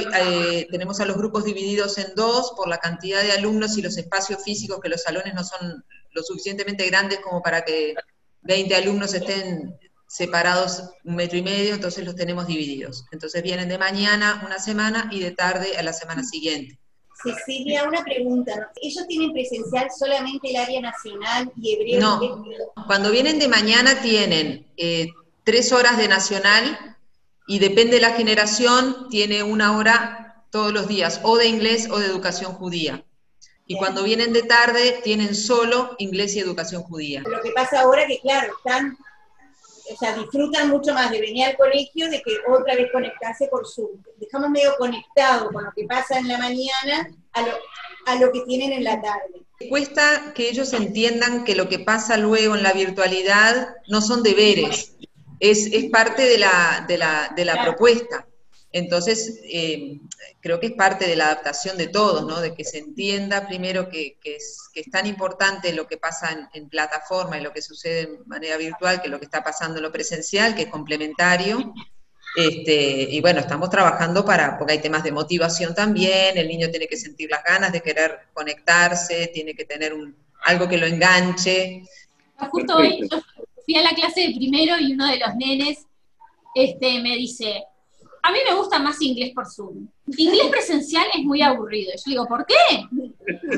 tenemos 0.71 1.01
a 1.01 1.05
los 1.05 1.17
grupos 1.17 1.45
divididos 1.45 1.99
en 1.99 2.15
dos 2.15 2.53
por 2.57 2.69
la 2.69 2.79
cantidad 2.79 3.23
de 3.23 3.33
alumnos 3.33 3.77
y 3.77 3.83
los 3.83 3.97
espacios 3.97 4.43
físicos, 4.43 4.81
que 4.81 4.89
los 4.89 5.03
salones 5.03 5.35
no 5.35 5.45
son 5.45 5.85
lo 6.13 6.23
suficientemente 6.23 6.87
grandes 6.87 7.21
como 7.21 7.43
para 7.43 7.65
que 7.65 7.95
20 8.43 8.75
alumnos 8.75 9.15
estén 9.15 9.79
separados 10.09 10.91
un 11.05 11.15
metro 11.17 11.39
y 11.39 11.43
medio, 11.43 11.75
entonces 11.75 12.05
los 12.05 12.17
tenemos 12.17 12.47
divididos. 12.47 13.07
Entonces 13.13 13.43
vienen 13.43 13.69
de 13.69 13.79
mañana 13.79 14.43
una 14.45 14.59
semana 14.59 15.09
y 15.11 15.21
de 15.21 15.31
tarde 15.31 15.77
a 15.79 15.83
la 15.83 15.95
semana 15.95 16.23
siguiente. 16.23 16.79
Cecilia, 17.23 17.85
una 17.85 18.03
pregunta. 18.03 18.71
¿Ellos 18.81 19.07
tienen 19.07 19.33
presencial 19.33 19.89
solamente 19.97 20.51
el 20.51 20.57
área 20.57 20.81
nacional 20.81 21.53
y 21.61 21.75
hebreo? 21.75 22.01
No, 22.01 22.45
cuando 22.87 23.11
vienen 23.11 23.39
de 23.39 23.49
mañana 23.49 24.01
tienen 24.03 24.67
eh, 24.77 25.09
tres 25.45 25.73
horas 25.73 25.97
de 25.99 26.09
nacional 26.09 26.97
y 27.47 27.59
depende 27.59 27.95
de 27.95 28.01
la 28.01 28.13
generación, 28.13 29.09
tiene 29.11 29.43
una 29.43 29.77
hora 29.77 30.45
todos 30.51 30.73
los 30.73 30.87
días, 30.89 31.21
o 31.23 31.39
de 31.39 31.47
inglés 31.47 31.89
o 31.91 31.99
de 31.99 32.07
educación 32.07 32.53
judía. 32.53 33.05
Y 33.67 33.77
cuando 33.77 34.03
vienen 34.03 34.33
de 34.33 34.43
tarde, 34.43 35.01
tienen 35.03 35.35
solo 35.35 35.95
inglés 35.99 36.37
y 36.37 36.41
educación 36.41 36.83
judía. 36.83 37.23
Lo 37.27 37.41
que 37.41 37.53
pasa 37.53 37.81
ahora 37.81 38.07
que, 38.07 38.21
claro, 38.21 38.53
están 38.59 38.99
o 39.93 39.97
sea, 39.97 40.15
disfrutan 40.17 40.69
mucho 40.71 40.95
más 40.95 41.11
de 41.11 41.21
venir 41.21 41.47
al 41.47 41.57
colegio 41.57 42.11
de 42.11 42.23
que 42.23 42.33
otra 42.49 42.75
vez 42.75 42.91
conectarse 42.93 43.47
por 43.49 43.67
Zoom. 43.67 44.03
Dejamos 44.17 44.51
medio 44.51 44.75
conectado 44.79 45.51
con 45.51 45.65
lo 45.65 45.71
que 45.75 45.85
pasa 45.85 46.19
en 46.19 46.29
la 46.29 46.39
mañana 46.39 47.11
a 47.33 47.43
lo, 47.43 47.53
a 48.07 48.15
lo 48.17 48.33
que 48.33 48.41
tienen 48.43 48.73
en 48.73 48.85
la 48.85 49.01
tarde. 49.01 49.43
Cuesta 49.69 50.33
que 50.35 50.49
ellos 50.49 50.73
entiendan 50.73 51.45
que 51.45 51.55
lo 51.55 51.69
que 51.69 51.79
pasa 51.79 52.17
luego 52.17 52.57
en 52.57 52.63
la 52.63 52.73
virtualidad 52.73 53.77
no 53.89 54.01
son 54.01 54.23
deberes, 54.23 54.95
es, 55.41 55.67
es 55.67 55.91
parte 55.91 56.23
de 56.23 56.39
la, 56.39 56.85
de 56.89 56.99
la, 56.99 57.33
de 57.35 57.45
la 57.45 57.63
propuesta. 57.63 58.27
Entonces, 58.73 59.41
eh, 59.45 60.01
creo 60.41 60.59
que 60.59 60.69
es 60.69 60.73
parte 60.73 61.07
de 61.07 61.15
la 61.15 61.27
adaptación 61.27 61.77
de 61.77 61.89
todos, 61.89 62.27
¿no? 62.27 62.41
De 62.41 62.55
que 62.55 62.65
se 62.65 62.79
entienda 62.79 63.47
primero 63.47 63.91
que, 63.91 64.19
es, 64.25 64.71
tan 64.91 65.07
importante 65.07 65.75
lo 65.75 65.87
que 65.87 65.99
pasa 65.99 66.49
en, 66.55 66.69
plataforma 66.71 67.39
y 67.39 67.43
lo 67.43 67.53
que 67.53 67.61
sucede 67.61 68.07
de 68.07 68.19
manera 68.25 68.57
virtual 68.57 69.03
que 69.03 69.09
lo 69.09 69.19
que 69.19 69.27
está 69.27 69.45
pasando 69.45 69.77
en 69.77 69.83
lo 69.83 69.93
presencial, 69.93 70.55
que 70.55 70.63
es 70.63 70.69
complementario. 70.69 71.75
Este, 72.35 73.09
y 73.11 73.21
bueno, 73.21 73.41
estamos 73.41 73.69
trabajando 73.69 74.25
para, 74.25 74.57
porque 74.57 74.73
hay 74.73 74.81
temas 74.81 75.05
de 75.05 75.13
motivación 75.13 75.75
también, 75.75 76.39
el 76.39 76.49
niño 76.49 76.71
tiene 76.71 76.89
que 76.89 76.97
sentir 76.97 77.31
las 77.31 77.45
ganas 77.45 77.73
de 77.73 77.83
querer 77.83 78.21
conectarse, 78.33 79.31
tiene 79.35 79.55
que 79.55 79.67
tener 79.67 79.93
algo 80.45 80.67
que 80.67 80.79
lo 80.79 80.87
enganche. 80.87 81.83
Justo 82.51 82.77
hoy 82.77 83.07
yo 83.11 83.21
fui 83.67 83.77
a 83.77 83.83
la 83.83 83.91
clase 83.91 84.29
de 84.29 84.35
primero 84.35 84.79
y 84.79 84.95
uno 84.95 85.07
de 85.09 85.19
los 85.19 85.35
nenes 85.37 85.87
este, 86.55 87.01
me 87.03 87.17
dice, 87.17 87.65
a 88.25 88.31
mí 88.31 88.39
me 88.49 88.55
gusta 88.55 88.79
más 88.79 89.03
inglés 89.03 89.33
por 89.35 89.47
Zoom. 89.47 89.89
Inglés 90.17 90.47
presencial 90.49 91.05
es 91.13 91.25
muy 91.25 91.43
aburrido. 91.43 91.93
Yo 91.97 92.03
digo, 92.07 92.27
¿por 92.29 92.47
qué? 92.47 92.87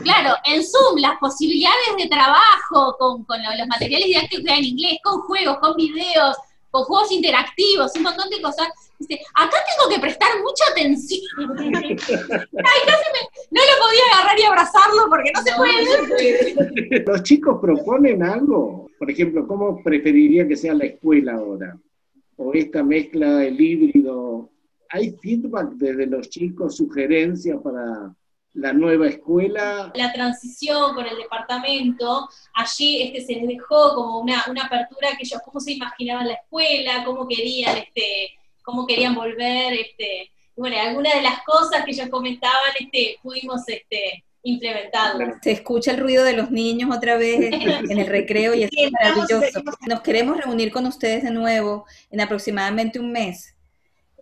Claro, 0.03 0.35
en 0.47 0.65
Zoom 0.65 1.01
las 1.01 1.19
posibilidades 1.19 1.97
de 1.99 2.09
trabajo 2.09 2.97
con, 2.99 3.27
los 3.59 3.69
materiales 3.69 4.07
didácticos 4.07 4.47
en 4.47 4.65
inglés, 4.65 4.99
con 5.03 5.21
juegos, 5.23 5.59
con 5.59 5.77
videos, 5.77 6.37
con 6.71 6.85
juegos 6.85 7.13
interactivos, 7.13 7.93
un 7.97 8.05
montón 8.05 8.31
de 8.31 8.41
cosas. 8.41 8.69
Dice, 8.99 9.21
acá 9.35 9.57
tengo 9.77 9.95
que 9.95 10.01
prestar 10.01 10.31
mucha 10.41 10.65
atención. 10.71 11.23
Ay, 11.59 12.81
casi 12.87 13.05
me, 13.13 13.21
no 13.51 13.61
lo 13.61 13.85
podía 13.85 14.03
agarrar 14.15 14.39
y 14.39 14.43
abrazarlo 14.45 15.03
porque 15.11 15.31
no, 15.35 15.43
se 15.43 15.53
puede. 15.57 17.05
Los 17.07 17.23
chicos 17.23 17.59
proponen 17.61 18.23
algo. 18.23 18.89
Por 18.99 19.11
ejemplo, 19.11 19.47
¿cómo 19.47 19.83
preferiría 19.83 20.49
que 20.49 20.57
sea 20.57 20.73
la 20.73 20.87
escuela 20.87 21.35
ahora? 21.35 21.77
O 22.37 22.55
esta 22.55 22.83
mezcla 22.83 23.37
del 23.37 23.61
híbrido 23.61 24.51
¿Hay 24.95 25.11
feedback 25.21 25.71
desde 25.73 26.07
los 26.07 26.31
chicos, 26.31 26.77
sugerencias 26.77 27.59
para 27.65 28.15
la 28.53 28.73
nueva 28.73 29.09
escuela? 29.09 29.91
La 29.93 30.13
transición 30.13 30.95
con 30.95 31.05
el 31.05 31.17
departamento, 31.17 32.29
allí 32.55 33.03
este, 33.03 33.23
se 33.23 33.33
les 33.41 33.49
dejó 33.49 33.97
como 33.97 34.21
una, 34.21 34.45
una 34.49 34.67
apertura 34.67 35.09
que 35.19 35.25
ellos, 35.25 35.41
cómo 35.45 35.59
se 35.59 35.73
imaginaban 35.73 36.29
la 36.29 36.35
escuela, 36.35 37.03
cómo 37.05 37.27
querían, 37.27 37.77
este, 37.77 38.35
cómo 38.63 38.87
querían 38.87 39.17
volver, 39.17 39.73
este, 39.73 40.31
bueno, 40.55 40.77
algunas 40.81 41.15
de 41.15 41.23
las 41.23 41.43
cosas 41.43 41.85
que 41.85 41.91
ellos 41.91 42.09
comentaban, 42.09 42.71
este, 42.79 43.17
pudimos 43.21 43.63
este, 43.67 44.23
implementarlas. 44.45 45.39
Se 45.43 45.51
escucha 45.51 45.91
el 45.91 45.99
ruido 45.99 46.23
de 46.23 46.35
los 46.35 46.53
niños 46.53 46.97
otra 46.97 47.17
vez 47.17 47.41
en 47.91 47.99
el 47.99 48.07
recreo 48.07 48.55
y 48.55 48.63
es 48.63 48.71
maravilloso. 48.93 49.61
Nos 49.89 50.03
queremos 50.03 50.37
reunir 50.37 50.71
con 50.71 50.87
ustedes 50.87 51.25
de 51.25 51.33
nuevo 51.33 51.85
en 52.13 52.21
aproximadamente 52.21 53.01
un 53.01 53.11
mes 53.11 53.54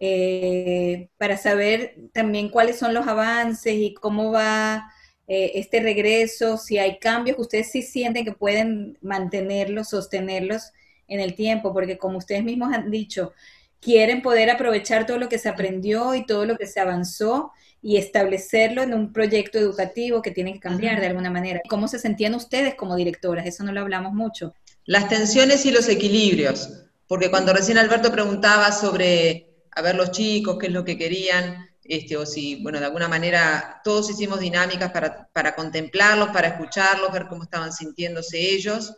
eh, 0.05 1.11
para 1.17 1.37
saber 1.37 1.95
también 2.13 2.49
cuáles 2.49 2.77
son 2.77 2.93
los 2.93 3.07
avances 3.07 3.73
y 3.73 3.95
cómo 3.95 4.33
va 4.33 4.91
eh, 5.29 5.53
este 5.55 5.79
regreso, 5.79 6.57
si 6.57 6.77
hay 6.77 6.99
cambios 6.99 7.37
que 7.37 7.43
ustedes 7.43 7.71
sí 7.71 7.83
sienten 7.83 8.25
que 8.25 8.33
pueden 8.33 8.99
mantenerlos, 9.01 9.91
sostenerlos 9.91 10.73
en 11.07 11.21
el 11.21 11.37
tiempo, 11.37 11.73
porque 11.73 11.99
como 11.99 12.19
ustedes 12.19 12.43
mismos 12.43 12.75
han 12.75 12.91
dicho, 12.91 13.33
quieren 13.79 14.23
poder 14.23 14.51
aprovechar 14.51 15.07
todo 15.07 15.19
lo 15.19 15.29
que 15.29 15.39
se 15.39 15.49
aprendió 15.49 16.17
y 16.17 16.27
todo 16.27 16.47
lo 16.47 16.57
que 16.57 16.67
se 16.67 16.81
avanzó 16.81 17.53
y 17.81 17.97
establecerlo 17.97 18.83
en 18.83 18.95
un 18.95 19.13
proyecto 19.13 19.61
educativo 19.61 20.21
que 20.21 20.33
tiene 20.33 20.53
que 20.55 20.59
cambiar 20.59 21.01
de 21.01 21.07
alguna 21.07 21.31
manera. 21.31 21.61
¿Cómo 21.69 21.87
se 21.87 22.01
sentían 22.01 22.35
ustedes 22.35 22.75
como 22.75 22.97
directoras? 22.97 23.47
Eso 23.47 23.63
no 23.63 23.71
lo 23.71 23.83
hablamos 23.83 24.15
mucho. 24.15 24.53
Las 24.85 25.09
tensiones 25.09 25.65
y 25.65 25.71
los 25.71 25.89
equilibrios, 25.89 26.87
porque 27.07 27.31
cuando 27.31 27.53
recién 27.53 27.79
Alberto 27.79 28.11
preguntaba 28.11 28.73
sobre 28.73 29.52
a 29.75 29.83
ver 29.83 29.95
los 29.95 30.11
chicos, 30.11 30.59
qué 30.59 30.67
es 30.67 30.73
lo 30.73 30.85
que 30.85 30.99
querían, 30.99 31.69
este, 31.85 32.17
o 32.17 32.25
si, 32.27 32.63
bueno, 32.63 32.79
de 32.79 32.87
alguna 32.87 33.09
manera 33.09 33.81
todos 33.83 34.11
hicimos 34.11 34.41
dinámicas 34.41 34.93
para, 34.93 35.55
contemplarlos, 35.55 36.29
para 36.29 36.49
escucharlos, 36.49 37.13
ver 37.13 37.27
cómo 37.29 37.45
estaban 37.45 37.73
sintiéndose 37.73 38.39
ellos, 38.39 38.95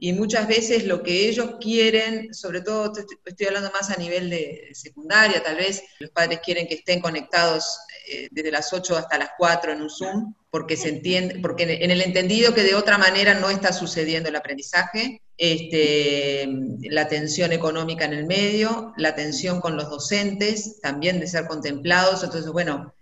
y 0.00 0.12
muchas 0.12 0.46
veces 0.46 0.84
lo 0.84 1.02
que 1.02 1.28
ellos 1.28 1.56
quieren, 1.60 2.32
sobre 2.32 2.60
todo 2.60 2.92
estoy 3.24 3.46
hablando 3.48 3.72
más 3.72 3.90
a 3.90 3.96
nivel 3.96 4.30
de 4.30 4.68
secundaria, 4.72 5.42
tal 5.42 5.56
vez 5.56 5.82
los 5.98 6.10
padres 6.10 6.38
quieren 6.44 6.68
que 6.68 6.74
estén 6.74 7.00
conectados 7.00 7.80
eh, 8.06 8.28
desde 8.30 8.52
las 8.52 8.72
8 8.72 8.96
hasta 8.96 9.18
las 9.18 9.30
4 9.36 9.72
en 9.72 9.82
un 9.82 9.90
Zoom, 9.90 10.34
porque 10.50 10.76
se 10.76 10.90
entiende, 10.90 11.40
porque 11.40 11.64
en 11.64 11.90
el 11.90 12.00
entendido 12.00 12.54
que 12.54 12.62
de 12.62 12.76
otra 12.76 12.96
manera 12.96 13.34
no 13.34 13.50
está 13.50 13.72
sucediendo 13.72 14.28
el 14.28 14.36
aprendizaje, 14.36 15.20
este, 15.38 16.48
la 16.90 17.06
tensión 17.06 17.52
económica 17.52 18.04
en 18.04 18.12
el 18.12 18.26
medio, 18.26 18.92
la 18.96 19.14
tensión 19.14 19.60
con 19.60 19.76
los 19.76 19.88
docentes, 19.88 20.80
también 20.80 21.20
de 21.20 21.28
ser 21.28 21.46
contemplados, 21.46 22.24
entonces, 22.24 22.50
bueno, 22.50 22.92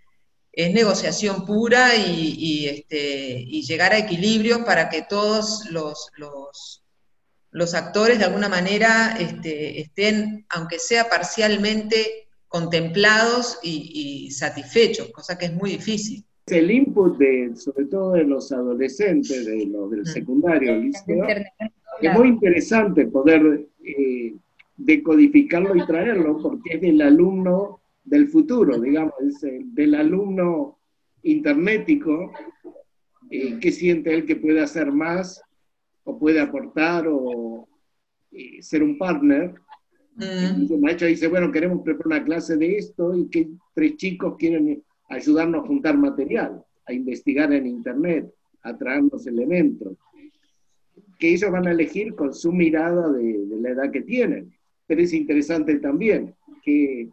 es 0.53 0.73
negociación 0.73 1.45
pura 1.45 1.95
y, 1.95 2.67
este, 2.67 3.43
y 3.45 3.63
llegar 3.63 3.91
a 3.93 3.97
equilibrio 3.97 4.65
para 4.65 4.89
que 4.89 5.03
todos 5.03 5.69
los, 5.71 6.11
los, 7.51 7.73
actores 7.73 8.19
de 8.19 8.25
alguna 8.25 8.49
manera 8.49 9.17
este, 9.19 9.81
estén, 9.81 10.45
aunque 10.49 10.79
sea 10.79 11.09
parcialmente, 11.09 12.27
contemplados 12.47 13.59
y, 13.61 14.29
satisfechos, 14.31 15.09
cosa 15.11 15.37
que 15.37 15.45
es 15.45 15.53
muy 15.53 15.71
difícil. 15.71 16.23
El 16.45 16.71
input, 16.71 17.17
de, 17.17 17.55
sobre 17.55 17.85
todo 17.85 18.13
de 18.13 18.23
los 18.23 18.51
adolescentes, 18.51 19.45
de 19.45 19.65
los 19.65 19.91
del 19.91 20.05
secundario, 20.05 20.81
es 22.01 22.13
muy 22.13 22.27
interesante 22.29 23.07
poder 23.07 23.67
eh, 23.83 24.35
decodificarlo 24.75 25.75
y 25.75 25.85
traerlo, 25.85 26.37
porque 26.41 26.75
es 26.75 26.81
del 26.81 27.01
alumno 27.01 27.79
del 28.03 28.27
futuro, 28.27 28.79
digamos, 28.79 29.13
es 29.19 29.45
del 29.73 29.95
alumno 29.95 30.77
internetico, 31.23 32.31
eh, 33.29 33.59
que 33.59 33.71
siente 33.71 34.13
él 34.13 34.25
que 34.25 34.37
puede 34.37 34.61
hacer 34.61 34.91
más, 34.91 35.41
o 36.03 36.17
puede 36.17 36.39
aportar, 36.39 37.05
o 37.09 37.67
eh, 38.31 38.61
ser 38.61 38.83
un 38.83 38.97
partner. 38.97 39.53
Mm. 40.15 40.71
El 40.71 40.79
maestro 40.79 41.07
dice, 41.07 41.27
bueno, 41.27 41.51
queremos 41.51 41.81
preparar 41.83 42.07
una 42.07 42.23
clase 42.23 42.55
de 42.55 42.77
esto 42.77 43.15
y 43.15 43.27
que 43.27 43.49
tres 43.73 43.97
chicos 43.97 44.35
quieren 44.37 44.81
ayudarnos 45.09 45.63
a 45.63 45.67
juntar 45.67 45.97
material, 45.97 46.63
a 46.85 46.93
investigar 46.93 47.51
en 47.51 47.67
Internet, 47.67 48.31
a 48.63 48.77
traernos 48.77 49.27
elementos, 49.27 49.97
que 51.17 51.33
ellos 51.33 51.51
van 51.51 51.67
a 51.67 51.71
elegir 51.71 52.15
con 52.15 52.33
su 52.33 52.51
mirada 52.51 53.11
de, 53.11 53.45
de 53.45 53.61
la 53.61 53.69
edad 53.69 53.91
que 53.91 54.01
tienen. 54.01 54.53
Pero 54.85 55.01
es 55.01 55.13
interesante 55.13 55.75
también 55.79 56.33
que 56.63 57.09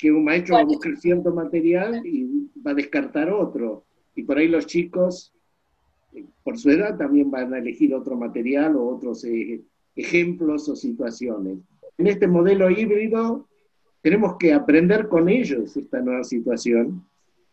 que 0.00 0.10
un 0.10 0.24
maestro 0.24 0.54
va 0.54 0.62
a 0.62 0.64
buscar 0.64 0.96
cierto 0.96 1.32
material 1.32 2.00
y 2.06 2.48
va 2.66 2.70
a 2.70 2.74
descartar 2.74 3.30
otro. 3.30 3.84
Y 4.14 4.22
por 4.22 4.38
ahí 4.38 4.48
los 4.48 4.66
chicos, 4.66 5.32
eh, 6.14 6.24
por 6.42 6.58
su 6.58 6.70
edad, 6.70 6.96
también 6.96 7.30
van 7.30 7.52
a 7.52 7.58
elegir 7.58 7.94
otro 7.94 8.16
material 8.16 8.76
o 8.76 8.86
otros 8.86 9.24
eh, 9.24 9.60
ejemplos 9.94 10.68
o 10.70 10.76
situaciones. 10.76 11.58
En 11.98 12.06
este 12.06 12.26
modelo 12.26 12.70
híbrido 12.70 13.46
tenemos 14.00 14.36
que 14.38 14.54
aprender 14.54 15.08
con 15.08 15.28
ellos 15.28 15.76
esta 15.76 16.00
nueva 16.00 16.24
situación, 16.24 17.06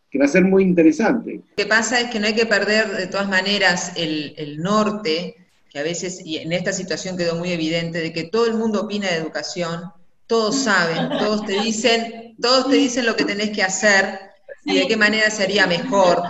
que 0.10 0.18
va 0.18 0.24
a 0.24 0.30
ser 0.30 0.46
muy 0.46 0.64
interesante. 0.64 1.42
Lo 1.58 1.64
que 1.64 1.66
pasa 1.66 2.00
es 2.00 2.10
que 2.10 2.20
no 2.22 2.28
hay 2.28 2.36
que 2.36 2.46
perder 2.46 2.88
de 2.96 3.08
todas 3.08 3.28
maneras 3.28 3.92
el, 3.98 4.34
el 4.38 4.60
norte, 4.60 5.36
que 5.70 5.80
a 5.80 5.84
veces, 5.84 6.22
y 6.24 6.38
en 6.38 6.54
esta 6.54 6.74
situación 6.74 7.18
quedó 7.18 7.36
muy 7.36 7.52
evidente, 7.52 8.00
de 8.00 8.14
que 8.14 8.24
todo 8.24 8.46
el 8.46 8.54
mundo 8.54 8.82
opina 8.82 9.10
de 9.10 9.16
educación, 9.16 9.92
todos 10.28 10.64
saben, 10.64 11.10
todos 11.18 11.46
te 11.46 11.54
dicen, 11.62 12.36
todos 12.42 12.70
te 12.70 12.76
dicen 12.76 13.06
lo 13.06 13.16
que 13.16 13.26
tenés 13.26 13.52
que 13.52 13.64
hacer 13.64 14.20
y 14.66 14.78
de 14.78 14.88
qué 14.88 14.98
manera 14.98 15.30
sería 15.30 15.66
mejor. 15.66 16.22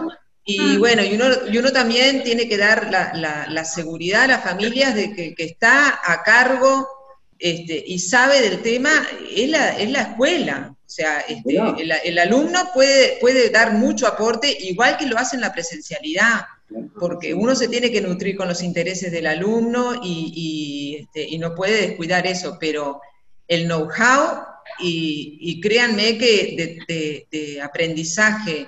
Y 0.45 0.77
bueno, 0.77 1.03
y 1.03 1.13
uno, 1.15 1.25
y 1.51 1.57
uno 1.57 1.71
también 1.71 2.23
tiene 2.23 2.47
que 2.47 2.57
dar 2.57 2.89
la, 2.89 3.65
seguridad 3.65 4.23
a 4.23 4.27
las 4.27 4.43
familias 4.43 4.95
de 4.95 5.13
que, 5.13 5.35
está 5.37 5.99
a 6.05 6.23
cargo 6.23 6.87
este, 7.37 7.83
y 7.85 7.99
sabe 7.99 8.41
del 8.41 8.61
tema, 8.61 8.91
es 9.35 9.49
la, 9.49 9.77
es 9.77 9.89
la 9.89 10.01
escuela. 10.03 10.73
O 10.73 10.89
sea, 10.89 11.19
este, 11.27 11.59
el, 12.05 12.19
alumno 12.19 12.71
puede, 12.73 13.17
puede 13.19 13.49
dar 13.49 13.73
mucho 13.73 14.07
aporte, 14.07 14.55
igual 14.61 14.97
que 14.97 15.05
lo 15.05 15.17
hace 15.17 15.35
en 15.35 15.41
la 15.41 15.51
presencialidad, 15.51 16.45
porque 16.99 17.33
uno 17.33 17.55
se 17.55 17.67
tiene 17.67 17.91
que 17.91 18.01
nutrir 18.01 18.35
con 18.35 18.47
los 18.47 18.61
intereses 18.61 19.11
del 19.11 19.27
alumno 19.27 20.01
y, 20.03 20.33
y, 20.35 20.95
este, 21.03 21.23
y 21.27 21.37
no 21.37 21.55
puede 21.55 21.87
descuidar 21.87 22.27
eso, 22.27 22.57
pero 22.59 22.99
el 23.47 23.65
know-how 23.65 24.43
y, 24.79 25.59
créanme 25.61 26.17
que 26.17 27.25
de, 27.31 27.61
aprendizaje 27.61 28.67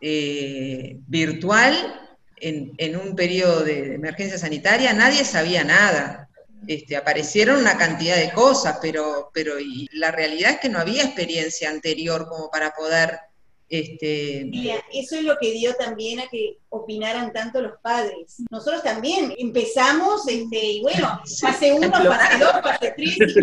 eh, 0.00 0.98
virtual 1.06 2.00
en, 2.36 2.96
un 2.96 3.14
periodo 3.14 3.62
de, 3.64 3.94
emergencia 3.94 4.38
sanitaria 4.38 4.92
nadie 4.92 5.24
sabía 5.24 5.64
nada. 5.64 6.28
Este, 6.66 6.94
aparecieron 6.94 7.58
una 7.58 7.78
cantidad 7.78 8.16
de 8.16 8.32
cosas, 8.32 8.78
pero, 8.82 9.30
pero 9.32 9.54
la 9.92 10.10
realidad 10.10 10.52
es 10.52 10.60
que 10.60 10.68
no 10.68 10.78
había 10.78 11.04
experiencia 11.04 11.70
anterior 11.70 12.28
como 12.28 12.50
para 12.50 12.72
poder 12.72 13.18
este... 13.70 14.50
eso 14.92 15.16
es 15.16 15.22
lo 15.22 15.38
que 15.40 15.52
dio 15.52 15.74
también 15.76 16.20
a 16.20 16.26
que 16.26 16.58
opinaran 16.68 17.32
tanto 17.32 17.62
los 17.62 17.78
padres. 17.80 18.42
Nosotros 18.50 18.82
también 18.82 19.32
empezamos, 19.38 20.26
este, 20.28 20.64
y 20.64 20.82
bueno, 20.82 21.20
fase 21.40 21.72
uno, 21.72 21.90
fase 21.90 22.38
dos, 22.38 22.52
fase 22.62 22.94
tres, 22.96 23.34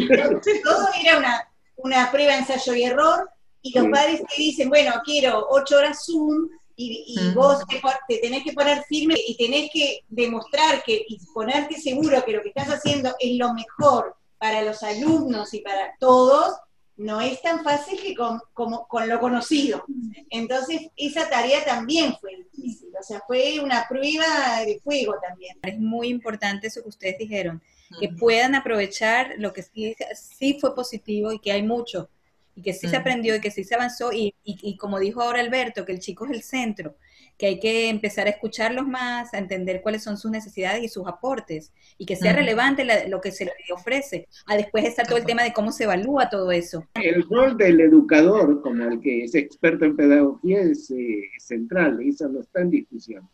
todo, 0.63 0.87
era 1.01 1.17
una, 1.17 1.49
una 1.77 2.11
prueba, 2.11 2.37
ensayo 2.37 2.75
y 2.75 2.83
error, 2.83 3.29
y 3.61 3.77
los 3.77 3.87
padres 3.89 4.21
te 4.21 4.41
dicen, 4.41 4.69
bueno, 4.69 4.93
quiero 5.03 5.47
ocho 5.49 5.77
horas 5.77 6.05
Zoom, 6.05 6.49
y, 6.79 7.17
vos 7.33 7.63
te, 8.07 8.19
tenés 8.19 8.43
que 8.43 8.53
poner 8.53 8.83
firme 8.83 9.15
y 9.27 9.35
tenés 9.35 9.71
que 9.73 10.03
demostrar 10.09 10.83
que, 10.83 11.05
y 11.07 11.17
ponerte 11.33 11.79
seguro 11.79 12.23
que 12.23 12.33
lo 12.33 12.43
que 12.43 12.49
estás 12.49 12.67
haciendo 12.67 13.15
es 13.19 13.35
lo 13.35 13.51
mejor 13.53 14.15
para 14.37 14.61
los 14.61 14.83
alumnos 14.83 15.53
y 15.55 15.61
para 15.61 15.95
todos, 15.99 16.55
no 16.97 17.21
es 17.21 17.41
tan 17.41 17.63
fácil 17.63 17.99
que 18.01 18.15
con, 18.15 18.41
como, 18.53 18.87
con 18.87 19.07
lo 19.07 19.19
conocido. 19.19 19.85
Entonces, 20.29 20.89
esa 20.95 21.29
tarea 21.29 21.63
también 21.63 22.15
fue 22.19 22.35
difícil, 22.37 22.89
o 22.99 23.03
sea, 23.03 23.21
fue 23.25 23.59
una 23.59 23.87
prueba 23.87 24.61
de 24.65 24.79
fuego 24.83 25.15
también. 25.21 25.57
Es 25.61 25.77
muy 25.79 26.09
importante 26.09 26.67
eso 26.67 26.81
que 26.81 26.89
ustedes 26.89 27.17
dijeron, 27.19 27.61
que 27.99 28.09
puedan 28.09 28.55
aprovechar 28.55 29.35
lo 29.37 29.53
que 29.53 29.63
sí, 29.63 29.95
sí 30.15 30.57
fue 30.59 30.75
positivo 30.75 31.31
y 31.31 31.39
que 31.39 31.51
hay 31.51 31.63
mucho, 31.63 32.09
y 32.55 32.61
que 32.63 32.73
sí 32.73 32.87
se 32.87 32.97
aprendió 32.97 33.35
y 33.35 33.41
que 33.41 33.51
sí 33.51 33.63
se 33.63 33.75
avanzó, 33.75 34.11
y, 34.11 34.33
y, 34.43 34.57
y 34.61 34.77
como 34.77 34.99
dijo 34.99 35.21
ahora 35.21 35.39
Alberto, 35.39 35.85
que 35.85 35.91
el 35.91 35.99
chico 35.99 36.25
es 36.25 36.31
el 36.31 36.41
centro 36.41 36.95
que 37.37 37.45
hay 37.45 37.59
que 37.59 37.89
empezar 37.89 38.27
a 38.27 38.31
escucharlos 38.31 38.87
más, 38.87 39.33
a 39.33 39.37
entender 39.37 39.81
cuáles 39.81 40.03
son 40.03 40.17
sus 40.17 40.31
necesidades 40.31 40.83
y 40.83 40.87
sus 40.87 41.07
aportes, 41.07 41.71
y 41.97 42.05
que 42.05 42.15
sea 42.15 42.33
relevante 42.33 42.85
lo 43.07 43.21
que 43.21 43.31
se 43.31 43.45
le 43.45 43.51
ofrece, 43.73 44.27
a 44.47 44.55
después 44.55 44.85
está 44.85 45.03
todo 45.03 45.17
el 45.17 45.25
tema 45.25 45.43
de 45.43 45.53
cómo 45.53 45.71
se 45.71 45.83
evalúa 45.83 46.29
todo 46.29 46.51
eso. 46.51 46.83
El 46.95 47.23
rol 47.23 47.55
del 47.57 47.79
educador, 47.79 48.61
como 48.61 48.83
el 48.85 48.99
que 48.99 49.23
es 49.23 49.35
experto 49.35 49.85
en 49.85 49.95
pedagogía, 49.95 50.61
es 50.61 50.89
eh, 50.91 51.29
central, 51.39 51.99
eso 52.01 52.27
no 52.27 52.39
está 52.39 52.61
en 52.61 52.71
discusión. 52.71 53.29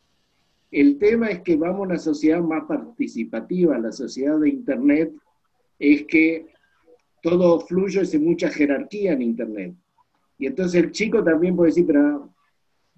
El 0.70 0.98
tema 0.98 1.30
es 1.30 1.42
que 1.42 1.56
vamos 1.56 1.80
a 1.80 1.84
una 1.84 2.00
sociedad 2.00 2.42
más 2.42 2.64
participativa, 2.66 3.78
la 3.78 3.92
sociedad 3.92 4.40
de 4.40 4.50
Internet 4.50 5.12
es 5.80 6.04
que 6.06 6.48
todo 7.22 7.62
fluye 7.62 8.04
sin 8.06 8.26
mucha 8.26 8.50
jerarquía 8.50 9.14
en 9.14 9.22
Internet. 9.22 9.74
Y 10.38 10.48
entonces 10.48 10.84
el 10.84 10.92
chico 10.92 11.24
también 11.24 11.56
puede 11.56 11.70
decir, 11.70 11.86
pero 11.86 12.33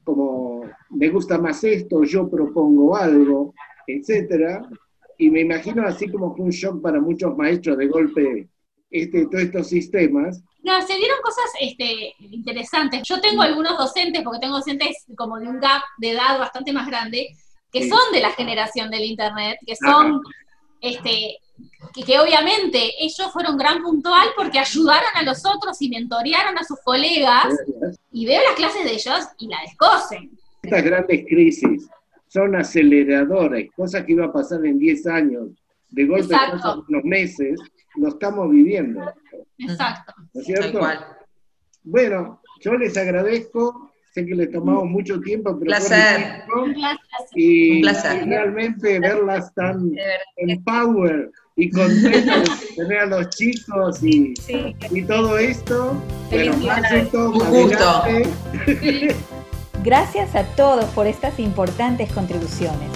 como 0.06 0.64
me 0.92 1.10
gusta 1.10 1.38
más 1.38 1.64
esto, 1.64 2.04
yo 2.04 2.30
propongo 2.30 2.96
algo, 2.96 3.54
etcétera. 3.86 4.62
Y 5.18 5.30
me 5.30 5.42
imagino 5.42 5.86
así 5.86 6.10
como 6.10 6.36
fue 6.36 6.46
un 6.46 6.52
shock 6.52 6.82
para 6.82 7.02
muchos 7.02 7.36
maestros 7.36 7.78
de 7.78 7.88
golpe 7.88 8.50
este, 8.92 9.26
todos 9.26 9.44
estos 9.44 9.68
sistemas. 9.68 10.42
No, 10.64 10.82
se 10.82 10.96
dieron 10.96 11.18
cosas 11.22 11.46
este, 11.60 12.14
interesantes. 12.20 13.02
Yo 13.04 13.20
tengo 13.20 13.42
algunos 13.42 13.78
docentes, 13.78 14.24
porque 14.24 14.40
tengo 14.40 14.56
docentes 14.56 15.06
como 15.18 15.40
de 15.40 15.48
un 15.48 15.60
gap 15.60 15.82
de 15.98 16.12
edad 16.12 16.40
bastante 16.40 16.72
más 16.74 16.88
grande, 16.88 17.28
que 17.72 17.90
son 17.90 18.00
de 18.14 18.22
la 18.22 18.32
generación 18.32 18.90
del 18.90 19.04
Internet, 19.04 19.58
que 19.66 19.76
son 19.76 20.22
este, 20.82 21.38
que, 21.94 22.20
obviamente 22.20 22.92
ellos 23.00 23.32
fueron 23.32 23.58
gran 23.58 23.82
puntual 23.82 24.30
porque 24.36 24.60
ayudaron 24.60 25.10
a 25.16 25.24
los 25.24 25.46
otros 25.46 25.82
y 25.82 25.90
mentorearon 25.90 26.58
a 26.58 26.64
sus 26.64 26.80
colegas, 26.84 27.56
y 28.12 28.26
veo 28.26 28.42
las 28.44 28.56
clases 28.56 28.84
de 28.84 28.94
ellos 28.94 29.28
y 29.38 29.48
la 29.48 29.58
descosen. 29.66 30.32
Estas 30.64 30.84
grandes 30.84 31.26
crisis 31.28 31.88
son 32.28 32.56
aceleradoras, 32.56 33.64
cosas 33.76 34.04
que 34.04 34.14
iba 34.14 34.26
a 34.26 34.34
pasar 34.34 34.66
en 34.66 34.80
10 34.80 35.08
años, 35.08 35.50
de 35.90 36.06
golpe 36.06 36.36
en 36.36 36.84
unos 36.88 37.04
meses, 37.04 37.60
lo 37.96 38.10
estamos 38.10 38.50
viviendo. 38.52 39.02
Exacto. 39.58 40.14
¿No 40.34 40.42
es 40.42 40.48
cierto? 40.48 40.82
Bueno, 41.84 42.42
yo 42.60 42.74
les 42.74 42.98
agradezco, 42.98 43.92
sé 44.16 44.26
que 44.26 44.34
les 44.34 44.50
tomamos 44.50 44.86
mucho 44.86 45.20
tiempo, 45.20 45.58
pero 45.60 45.66
placer. 45.66 46.44
y, 47.36 47.84
realmente 47.84 49.00
verlas 49.00 49.54
tan 49.54 49.92
en 50.38 50.64
power 50.64 51.32
y 51.58 51.70
contentos 51.70 52.60
de 52.62 52.76
tener 52.76 53.00
a 53.00 53.06
los 53.08 53.30
chicos 53.30 54.02
y, 54.02 54.34
y 54.92 55.02
todo 55.04 55.38
esto. 55.38 56.02
Bueno, 56.32 56.54
Un 56.54 57.52
gusto. 57.52 58.04
Gracias 59.84 60.34
a 60.34 60.44
todos 60.56 60.86
por 60.86 61.08
estas 61.08 61.38
importantes 61.38 62.12
contribuciones. 62.12 62.90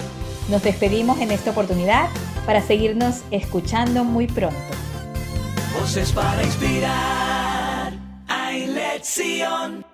Nos 0.48 0.62
despedimos 0.62 1.20
en 1.20 1.32
esta 1.32 1.50
oportunidad 1.50 2.08
para 2.46 2.62
seguirnos 2.62 3.22
escuchando 3.30 4.04
muy 4.04 4.26
pronto. 4.26 4.56
Voces 5.78 6.12
para 6.12 6.42
inspirar 6.42 7.92
a 8.26 8.52
lección. 8.52 9.89